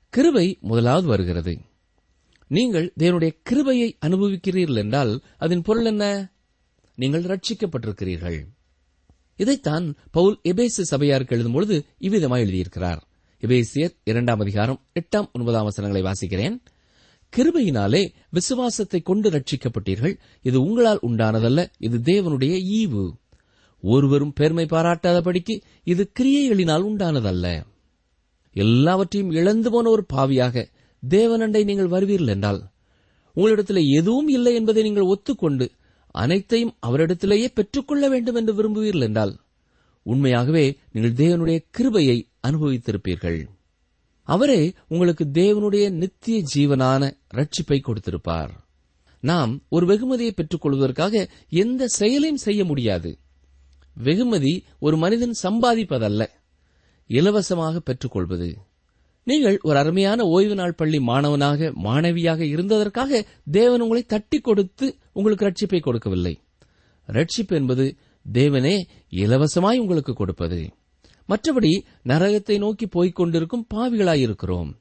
கிருபை 0.09 0.57
முதலாவது 0.61 1.07
வருகிறது. 1.07 1.59
நீங்கள் 2.47 2.93
தேவனுடைய 2.99 3.37
கிருபையை 3.43 3.97
அனுபவிக்கிறீர்கள் 4.05 4.75
என்றால் 4.75 5.21
அதன் 5.37 5.61
பொருள் 5.61 5.85
என்ன? 5.85 6.33
நீங்கள் 6.95 7.23
ரட்சிக்கப்பட்டிருக்கிறீர்கள். 7.23 8.39
இதைத்தான் 9.35 9.95
பவுல் 10.11 10.39
எபேசு 10.43 10.81
சபையாருக்கு 10.81 11.35
எழுதும்பொழுது 11.35 11.85
இவ்விதமாக 11.97 12.43
எழுதியிருக்கிறார். 12.43 13.01
எபேசியர் 13.41 13.95
இரண்டாம் 14.03 14.39
அதிகாரம் 14.39 14.81
எட்டாம் 14.99 15.31
ஒன்பதாம் 15.33 15.63
வசனங்களை 15.63 16.11
வாசிக்கிறேன். 16.11 16.59
கிருபையினாலே 17.37 18.13
விசுவாசத்தை 18.29 19.01
கொண்டு 19.01 19.29
ரட்சிக்கப்பட்டீர்கள். 19.29 20.17
இது 20.41 20.61
உங்களால் 20.61 20.99
உண்டானதல்ல. 21.01 21.65
இது 21.77 21.97
தேவனுடைய 21.97 22.53
ஈவு. 22.79 23.19
ஒருவரும் 23.81 24.33
பெருமை 24.33 24.65
பாராட்டாதபடிக்கு 24.65 25.61
இது 25.83 26.11
கிரியைகளினால் 26.19 26.85
உண்டானதல்ல. 26.89 27.63
எல்லாவற்றையும் 28.53 29.31
இழந்து 29.31 29.71
போன 29.71 29.89
ஒரு 29.89 30.05
பாவியாக 30.13 30.65
தேவனண்டை 31.09 31.63
நீங்கள் 31.63 31.87
வருவீர்கள் 31.87 32.27
என்றால் 32.27 32.69
உங்களிடத்தில் 33.33 33.89
எதுவும் 33.89 34.27
இல்லை 34.27 34.55
என்பதை 34.55 34.83
நீங்கள் 34.83 35.03
ஒத்துக்கொண்டு 35.03 35.69
அனைத்தையும் 36.11 36.75
அவரிடத்திலேயே 36.87 37.47
பெற்றுக்கொள்ள 37.53 38.09
வேண்டும் 38.09 38.35
என்று 38.35 38.53
விரும்புவீர்கள் 38.53 39.01
என்றால் 39.01 39.39
உண்மையாகவே 40.03 40.77
நீங்கள் 40.91 41.27
தேவனுடைய 41.27 41.65
கிருபையை 41.69 42.27
அனுபவித்திருப்பீர்கள். 42.47 43.47
அவரே 44.23 44.73
உங்களுக்கு 44.87 45.25
தேவனுடைய 45.33 45.89
நித்திய 45.89 46.43
ஜீவனான 46.55 47.11
ரட்சிப்பை 47.33 47.79
கொடுத்திருப்பார். 47.81 48.49
நாம் 49.19 49.61
ஒரு 49.69 49.85
வெகுமதியை 49.85 50.31
பெற்றுக் 50.31 50.61
கொள்வதற்காக 50.61 51.29
எந்த 51.49 51.87
செயலையும் 51.87 52.37
செய்ய 52.37 52.65
முடியாது. 52.65 53.17
வெகுமதி 53.95 54.53
ஒரு 54.79 54.97
மனிதன் 54.97 55.35
சம்பாதிப்பதல்ல 55.43 56.27
இலவசமாக 57.09 57.79
பெற்றுக்கொள்வது. 57.79 58.49
நீங்கள் 59.23 59.57
ஒரு 59.61 59.77
அருமையான 59.77 60.25
ஓய்வு 60.25 60.55
நாள் 60.55 60.75
பள்ளி 60.75 60.99
மாணவனாக 60.99 61.71
மாணவியாக 61.83 62.39
இருந்ததற்காக 62.39 63.21
தேவன் 63.51 63.81
உங்களை 63.81 64.03
தட்டி 64.03 64.39
கொடுத்து 64.39 64.97
உங்களுக்கு 65.13 65.45
ரட்சிப்பை 65.45 65.79
கொடுக்கவில்லை. 65.79 66.41
ரட்சிப்பு 67.07 67.49
என்பது 67.49 67.97
தேவனே 68.33 68.75
இலவசமாய் 69.09 69.77
உங்களுக்கு 69.77 70.13
கொடுப்பது. 70.13 70.73
மற்றபடி 71.29 71.71
நரகத்தை 72.07 72.57
நோக்கி 72.57 72.87
போய்க் 72.87 73.15
கொண்டிருக்கும் 73.15 73.67
பாவிகளாயிருக்கிறோம் 73.73 74.71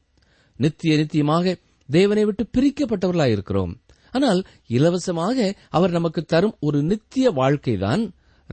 நித்திய 0.59 0.96
நித்தியமாக 0.96 1.55
தேவனை 1.88 2.25
விட்டு 2.25 2.44
பிரிக்கப்பட்டவர்களாயிருக்கிறோம் 2.59 3.73
ஆனால் 4.11 4.44
இலவசமாக 4.66 5.57
அவர் 5.68 5.90
நமக்கு 5.90 6.23
தரும் 6.23 6.57
ஒரு 6.61 6.83
நித்திய 6.83 7.31
வாழ்க்கைதான் 7.31 8.03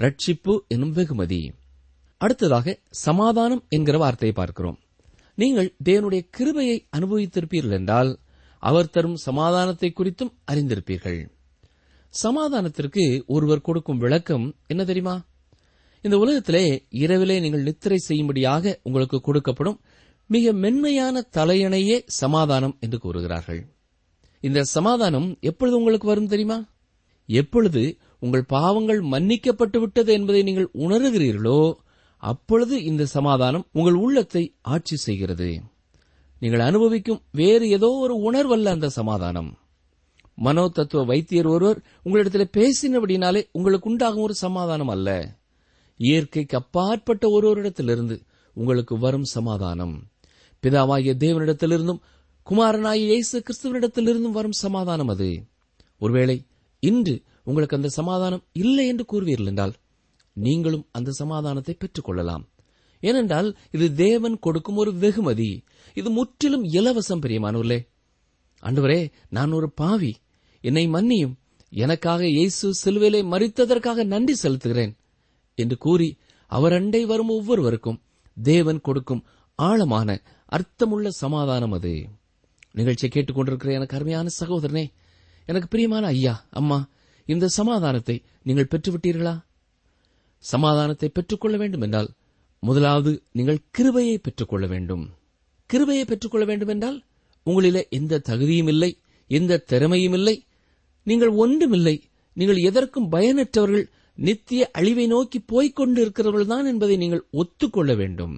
ரட்சிப்பு 0.02 0.54
எனும் 0.68 0.92
வெகுமதி. 0.92 1.54
அடுத்ததாக 2.18 2.80
சமாதானம் 2.90 3.66
என்கிற 3.70 3.98
வார்த்தையை 3.98 4.36
பார்க்கிறோம். 4.38 4.80
நீங்கள் 5.36 5.76
தேவனுடைய 5.86 6.22
கிருபையை 6.30 6.88
அனுபவித்திருப்பீர்கள் 6.98 7.72
என்றால் 7.72 8.20
அவர் 8.60 8.90
தரும் 8.90 9.16
சமாதானத்தை 9.16 9.94
குறித்தும் 9.96 10.34
அறிந்திருப்பீர்கள். 10.52 11.20
சமாதானத்திற்கு 12.24 13.26
ஒருவர் 13.26 13.62
கொடுக்கும் 13.62 13.98
விளக்கம் 13.98 14.56
என்ன 14.68 14.84
தெரியுமா? 14.84 15.26
இந்த 16.02 16.18
உலகத்திலே 16.18 16.86
இரவிலே 16.90 17.40
நீங்கள் 17.40 17.64
நித்திரை 17.64 17.98
செய்யும்படியாக 17.98 18.80
உங்களுக்கு 18.84 19.22
கொடுக்கப்படும் 19.28 19.80
மிக 20.28 20.54
மென்மையான 20.54 21.26
தலையணையே 21.38 22.02
சமாதானம் 22.06 22.78
என்று 22.80 23.00
கூறுகிறார்கள். 23.00 23.62
இந்த 24.40 24.64
சமாதானம் 24.64 25.38
எப்பொழுது 25.42 25.78
உங்களுக்கு 25.78 26.08
வரும் 26.08 26.28
தெரியுமா? 26.28 26.66
எப்பொழுது 27.26 27.98
உங்கள் 28.19 28.43
பாவங்கள் 28.43 29.01
மன்னிக்கப்பட்டு 29.01 29.77
விட்டது 29.80 30.13
என்பதை 30.13 30.43
நீங்கள் 30.43 30.69
உணர்கிறீர்களோ 30.73 31.73
அப்பொழுது 32.23 32.84
இந்த 32.84 33.06
சமாதானம் 33.06 33.65
உங்கள் 33.71 33.93
உள்ளத்தை 33.93 34.56
ஆட்சி 34.62 34.95
செய்கிறது. 34.95 35.62
நீங்கள் 36.39 36.60
அனுபவிக்கும் 36.60 37.21
வேறு 37.32 37.69
ஏதோ 37.69 37.89
ஒரு 37.89 38.15
உணர்வல்ல 38.27 38.65
அந்த 38.65 38.89
சமாதானம். 38.89 39.58
மனோ 40.36 40.67
தத்துவ 40.67 41.03
வைத்தியர் 41.03 41.47
ஒருவர் 41.47 41.84
உங்களிடத்தில் 42.03 42.53
பேசினபடினாலே 42.58 43.41
உங்களுக்கு 43.51 43.89
உண்டாகும் 43.89 44.21
ஒரு 44.21 44.34
சமாதானம் 44.34 44.88
அல்ல. 44.88 45.38
இயற்கைக்கு 45.97 46.58
அப்பாற்பட்ட 46.58 47.27
ஒருவரிடத்திலிருந்து 47.27 48.21
உங்களுக்கு 48.53 48.97
வரும் 48.97 49.23
சமாதானம். 49.23 49.95
பிதாவாகிய 50.63 51.13
தேவனிடத்திலிருந்தும் 51.23 52.01
குமாரனாகிய 52.47 53.06
இயேசு 53.06 53.43
கிறிஸ்துவனிடத்திலிருந்தும் 53.43 54.38
வரும் 54.39 54.51
சமாதானம் 54.51 55.08
அது. 55.08 55.43
ஒருவேளை 55.97 56.45
இன்று 56.80 57.23
உங்களுக்கு 57.48 57.78
அந்த 57.78 57.90
சமாதானம் 58.00 58.44
இல்லை 58.62 58.86
என்று 58.88 59.06
கூறுவீர்கள் 59.12 59.50
என்றால் 59.52 59.74
நீங்களும் 60.38 60.86
அந்த 60.92 61.10
சமாதானத்தை 61.12 61.74
பெற்றுக் 61.74 62.08
கொள்ளலாம் 62.08 62.44
ஏனென்றால் 63.04 63.50
இது 63.72 63.86
தேவன் 64.06 64.36
கொடுக்கும் 64.40 64.80
ஒரு 64.82 64.92
வெகுமதி. 64.94 65.50
இது 65.94 66.10
முற்றிலும் 66.10 66.64
இலவசம் 66.78 67.24
பிரியமானவர்களே 67.24 67.80
அன்றுவரே 68.64 69.02
நான் 69.30 69.52
ஒரு 69.52 69.68
பாவி. 69.72 70.12
என்னை 70.64 70.84
மன்னியும். 70.88 71.36
எனக்காக 71.72 72.22
இயேசு 72.28 72.66
சிலுவையிலே 72.82 73.22
மறித்ததற்காக 73.34 74.06
நன்றி 74.06 74.36
செலுத்துகிறேன் 74.44 74.94
என்று 75.58 75.78
கூறி 75.78 76.10
அவர் 76.52 76.74
அண்டை 76.74 77.02
வரும் 77.06 77.30
ஒவ்வொருவருக்கும் 77.30 78.02
தேவன் 78.38 78.80
கொடுக்கும் 78.82 79.24
ஆழமான 79.60 80.10
அர்த்தமுள்ள 80.52 81.08
சமாதானம் 81.24 81.72
அது. 81.72 81.94
நிகழ்ச்சியை 82.72 83.10
கேட்டுக்கொண்டிருக்கிற 83.14 83.72
எனக்கு 83.72 83.98
அருமையான 83.98 84.28
சகோதரனே 84.40 84.86
எனக்கு 85.48 85.68
பிரியமான 85.68 86.06
ஐயா 86.08 86.36
அம்மா 86.52 86.80
இந்த 87.34 87.46
சமாதானத்தை 87.58 88.16
நீங்கள் 88.48 88.70
பெற்றுவிட்டீர்களா? 88.72 89.36
சமாதானத்தை 90.44 91.08
பெற்றுக்கொள்ள 91.10 91.56
வேண்டும் 91.62 91.84
என்றால் 91.86 92.10
முதலாவது 92.63 93.12
நீங்கள் 93.38 93.63
கிருபையை 93.72 94.18
பெற்றுக்கொள்ள 94.18 94.66
வேண்டும். 94.74 95.04
கிருபையை 95.70 96.06
பெற்றுக்கொள்ள 96.06 96.46
வேண்டும் 96.52 96.72
என்றால் 96.74 96.98
உங்களிலே 97.46 97.82
எந்த 97.98 98.22
தகுதியும் 98.30 98.70
இல்லை 98.74 98.92
எந்த 99.30 99.62
திறமையும் 99.72 100.16
இல்லை 100.20 100.36
நீங்கள் 101.08 101.34
ஒன்றுமில்லை 101.44 101.96
நீங்கள் 102.38 102.60
எதற்கும் 102.70 103.10
பயனற்றவர்கள் 103.10 103.86
நித்திய 104.18 104.62
அழிவை 104.72 105.06
நோக்கி 105.08 105.40
போய்க் 105.52 105.76
கொண்டு 105.76 106.00
இருக்கிறவர்கள் 106.02 106.52
தான் 106.54 106.70
என்பதை 106.72 106.96
நீங்கள் 106.98 107.24
ஒத்துக்கொள்ள 107.32 107.92
வேண்டும். 107.96 108.36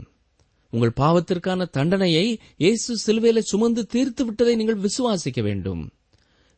உங்கள் 0.73 0.97
பாவத்திற்கான 1.02 1.67
தண்டனையை 1.78 2.25
இயேசு 2.63 2.91
சிலுவையில 3.06 3.39
சுமந்து 3.52 3.84
தீர்த்து 3.86 4.23
விட்டதை 4.25 4.54
நீங்கள் 4.56 4.82
விசுவாசிக்க 4.86 5.41
வேண்டும். 5.41 5.82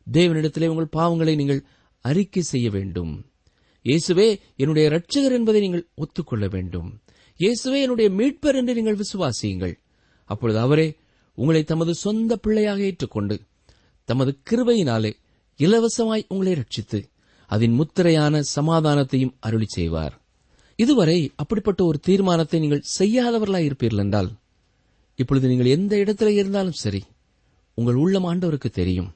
தேவனிடத்திலே 0.06 0.66
உங்கள் 0.72 0.94
பாவங்களை 0.96 1.34
நீங்கள் 1.40 1.62
அறிக்கை 2.04 2.42
செய்ய 2.52 2.66
வேண்டும். 2.70 3.12
இயேசுவே 3.84 4.28
என்னுடைய 4.62 4.84
இரட்சகர் 4.90 5.36
என்பதை 5.38 5.60
நீங்கள் 5.60 5.86
ஒத்துக்கொள்ள 6.02 6.46
வேண்டும். 6.54 6.90
இயேசுவே 7.40 7.78
என்னுடைய 7.84 8.08
மீட்பர் 8.18 8.58
என்று 8.60 8.72
நீங்கள் 8.78 9.00
விசுவாசியுங்கள். 9.02 9.74
அப்பொழுது 10.30 10.58
அவரே 10.58 10.88
உங்களை 11.38 11.62
தமது 11.64 11.92
சொந்த 12.04 12.32
பிள்ளையாக 12.36 12.80
ஏற்றுக்கொண்டு 12.88 13.36
தமது 14.08 14.30
கிருபையினாலே 14.50 15.12
இலவசமாய் 15.60 16.28
உங்களை 16.32 16.52
ரட்சித்து 16.60 16.98
அதன் 17.50 17.74
முத்திரையான 17.78 18.34
சமாதானத்தையும் 18.56 19.34
அருளி 19.46 19.68
செய்வார். 19.76 20.14
இதுவரை 20.78 21.16
அப்படிப்பட்ட 21.42 21.80
ஒரு 21.84 21.98
தீர்மானத்தை 22.08 22.58
நீங்கள் 22.60 22.86
செய்யாதவர்களாய் 22.98 23.66
இருப்பீர்கள் 23.68 24.02
என்றால் 24.04 24.30
இப்பொழுது 25.18 25.46
நீங்கள் 25.50 25.74
எந்த 25.76 25.92
இடத்துல 26.02 26.30
இருந்தாலும் 26.38 26.78
சரி 26.82 27.02
உங்கள் 27.78 27.98
உள்ளம் 28.04 28.26
ஆண்டவருக்கு 28.30 28.70
தெரியும். 28.80 29.10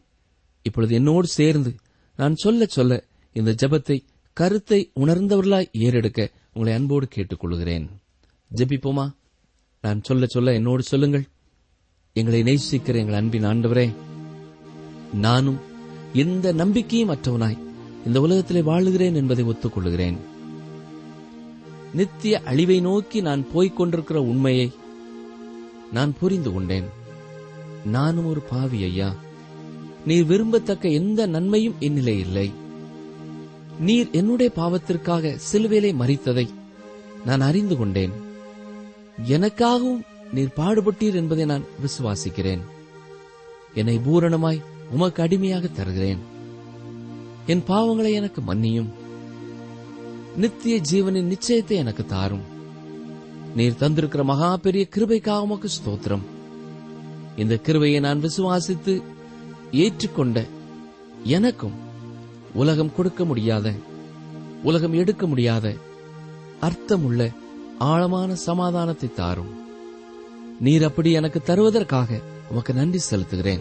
இப்பொழுது 0.66 0.92
என்னோடு 0.98 1.28
சேர்ந்து 1.38 1.70
நான் 2.16 2.34
சொல்ல 2.34 2.66
சொல்ல 2.66 3.04
இந்த 3.32 3.54
ஜெபத்தை 3.62 4.04
கருத்தை 4.32 4.90
உணர்ந்தவர்களாய் 5.00 5.66
ஏறெடுக்க 5.78 6.30
உங்களை 6.54 6.76
அன்போடு 6.76 7.08
கேட்டுக்கொள்கிறேன். 7.14 7.88
ஜபிப்போமா? 8.54 9.14
நான் 9.80 10.02
சொல்ல 10.02 10.26
சொல்ல 10.26 10.52
என்னோடு 10.52 10.82
சொல்லுங்கள். 10.82 11.24
எங்களை 12.12 12.42
நேசிக்கிற 12.42 12.94
எங்கள் 12.94 13.14
அன்பின் 13.14 13.44
ஆண்டவரே 13.44 13.94
நானும் 15.14 15.58
எந்த 16.12 16.52
நம்பிக்கையும் 16.52 17.10
அற்றவனாய் 17.10 17.58
இந்த 18.06 18.20
உலகத்திலே 18.20 18.60
வாழுகிறேன் 18.60 19.14
என்பதை 19.14 19.44
ஒத்துக்கொள்கிறேன் 19.44 20.16
நித்திய 21.94 22.40
அழிவை 22.40 22.80
நோக்கி 22.80 23.20
நான் 23.20 23.50
போய்க் 23.52 23.76
கொண்டிருக்கிற 23.76 24.20
உண்மையை 24.20 24.72
நான் 25.92 26.14
புரிந்து 26.20 26.52
கொண்டேன். 26.52 26.84
நானும் 27.84 28.26
ஒரு 28.26 28.40
பாவி 28.40 28.82
ஐயா. 28.82 29.14
நீர் 30.06 30.24
விரும்பத்தக்க 30.24 30.92
எந்த 30.92 31.26
நன்மையும் 31.26 31.74
என்னிலே 31.80 32.18
இல்லை. 32.18 32.52
நீர் 33.80 34.10
என்னுடைய 34.10 34.52
பாவத்திற்காக 34.56 35.38
சிலுவேலை 35.52 35.94
மறித்ததை 35.94 36.48
நான் 37.24 37.40
அறிந்து 37.40 37.76
கொண்டேன். 37.76 38.12
எனக்காகவும் 39.28 40.00
நீர் 40.32 40.52
பாடுபட்டீர் 40.56 41.14
என்பதை 41.14 41.44
நான் 41.44 41.64
விசுவாசிக்கிறேன். 41.82 42.60
என்னை 43.74 43.98
பூரணமாய் 43.98 44.62
உமக்கு 44.90 45.22
அடிமையாக 45.22 45.66
தருகிறேன். 45.66 46.18
என் 47.46 47.62
பாவங்களை 47.68 48.12
எனக்கு 48.12 48.40
மன்னியும். 48.40 48.88
நித்திய 50.36 50.80
ஜீவனின் 50.90 51.32
நிச்சயத்தை 51.32 51.76
எனக்கு 51.76 52.06
தாரும். 52.06 52.42
நீர் 53.56 53.76
தந்திருக்கிற 53.80 54.24
மகா 54.24 54.56
பெரிய 54.56 54.86
கிருபைக்காக 54.96 55.40
உமக்கு 55.40 55.68
ஸ்தோத்திரம். 55.68 56.24
இந்த 57.36 57.56
கிருபையை 57.56 58.00
நான் 58.00 58.22
விசுவாசித்து 58.22 59.02
ஏற்றுக்கொண்ட 59.72 60.46
எனக்கும் 61.24 61.72
உலகம் 62.54 62.94
கொடுக்க 62.94 63.24
முடியாத 63.24 63.72
உலகம் 64.62 64.92
எடுக்க 64.92 65.26
முடியாத 65.26 65.74
அர்த்தமுள்ள 66.60 67.30
ஆழமான 67.78 68.34
சமாதானத்தை 68.34 69.14
தாரும். 69.14 69.64
நீர் 70.60 70.84
அப்படி 70.84 71.12
எனக்கு 71.12 71.42
தருவதற்காக 71.46 72.20
உமக்கு 72.50 72.74
நன்றி 72.74 73.00
செலுத்துகிறேன். 73.10 73.60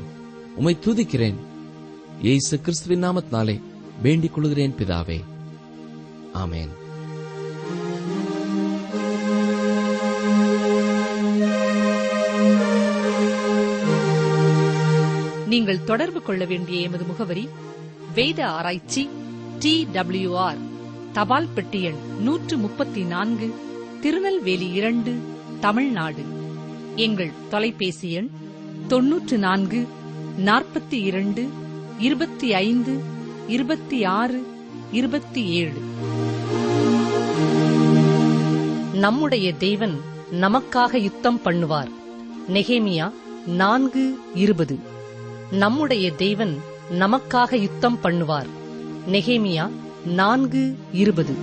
உமை 0.56 0.78
துதிக்கிறேன். 0.82 1.36
இயேசு 2.22 2.62
கிறிஸ்துவின் 2.62 3.04
நாமத்தினாலே 3.04 3.62
வேண்டிக் 4.02 4.34
கொள்கிறேன் 4.34 4.76
பிதாவே. 4.80 5.24
ஆமேன். 6.34 6.70
நீங்கள் 15.66 15.84
தொடர்பு 15.84 16.22
கொள்ள 16.22 16.46
வேண்டிய 16.46 16.82
எமது 16.82 17.04
முகவரி 17.04 17.50
வேத 18.16 18.48
ஆராய்ச்சி 18.48 19.10
டி 19.60 19.88
ஆர் 20.34 20.58
தபால் 21.14 21.48
பெட்டி 21.56 21.82
எண் 21.82 21.96
நூற்று 22.20 22.58
முப்பத்தி 22.58 23.02
நான்கு 23.02 23.56
திருநெல்வேலி 24.02 24.72
இரண்டு 24.72 25.16
தமிழ்நாடு. 25.60 26.24
எங்கள் 26.96 27.32
தொலைபேசி 27.50 28.12
எண் 28.12 28.30
தொன்னூற்று 28.88 29.38
நான்கு 29.38 29.88
நாற்பத்தி 30.46 31.02
இரண்டு 31.04 31.50
இருபத்தி 32.00 32.54
ஐந்து 32.54 33.02
இருபத்தி 33.48 34.04
ஆறு 34.04 34.48
இருபத்தி 34.92 35.46
ஏழு. 35.46 35.82
நம்முடைய 38.94 39.54
தேவன் 39.54 40.00
நமக்காக 40.32 41.02
யுத்தம் 41.02 41.42
பண்ணுவார். 41.46 41.90
நெகேமியா 42.54 43.12
நான்கு 43.46 44.20
இருபது. 44.34 44.94
நம்முடைய 45.52 46.12
தேவன் 46.12 46.62
நமக்காக 46.92 47.56
யுத்தம் 47.56 48.00
பண்ணுவார். 48.04 48.46
நெகேமியா 49.12 49.70
நான்கு 50.06 50.78
இருபது. 50.92 51.36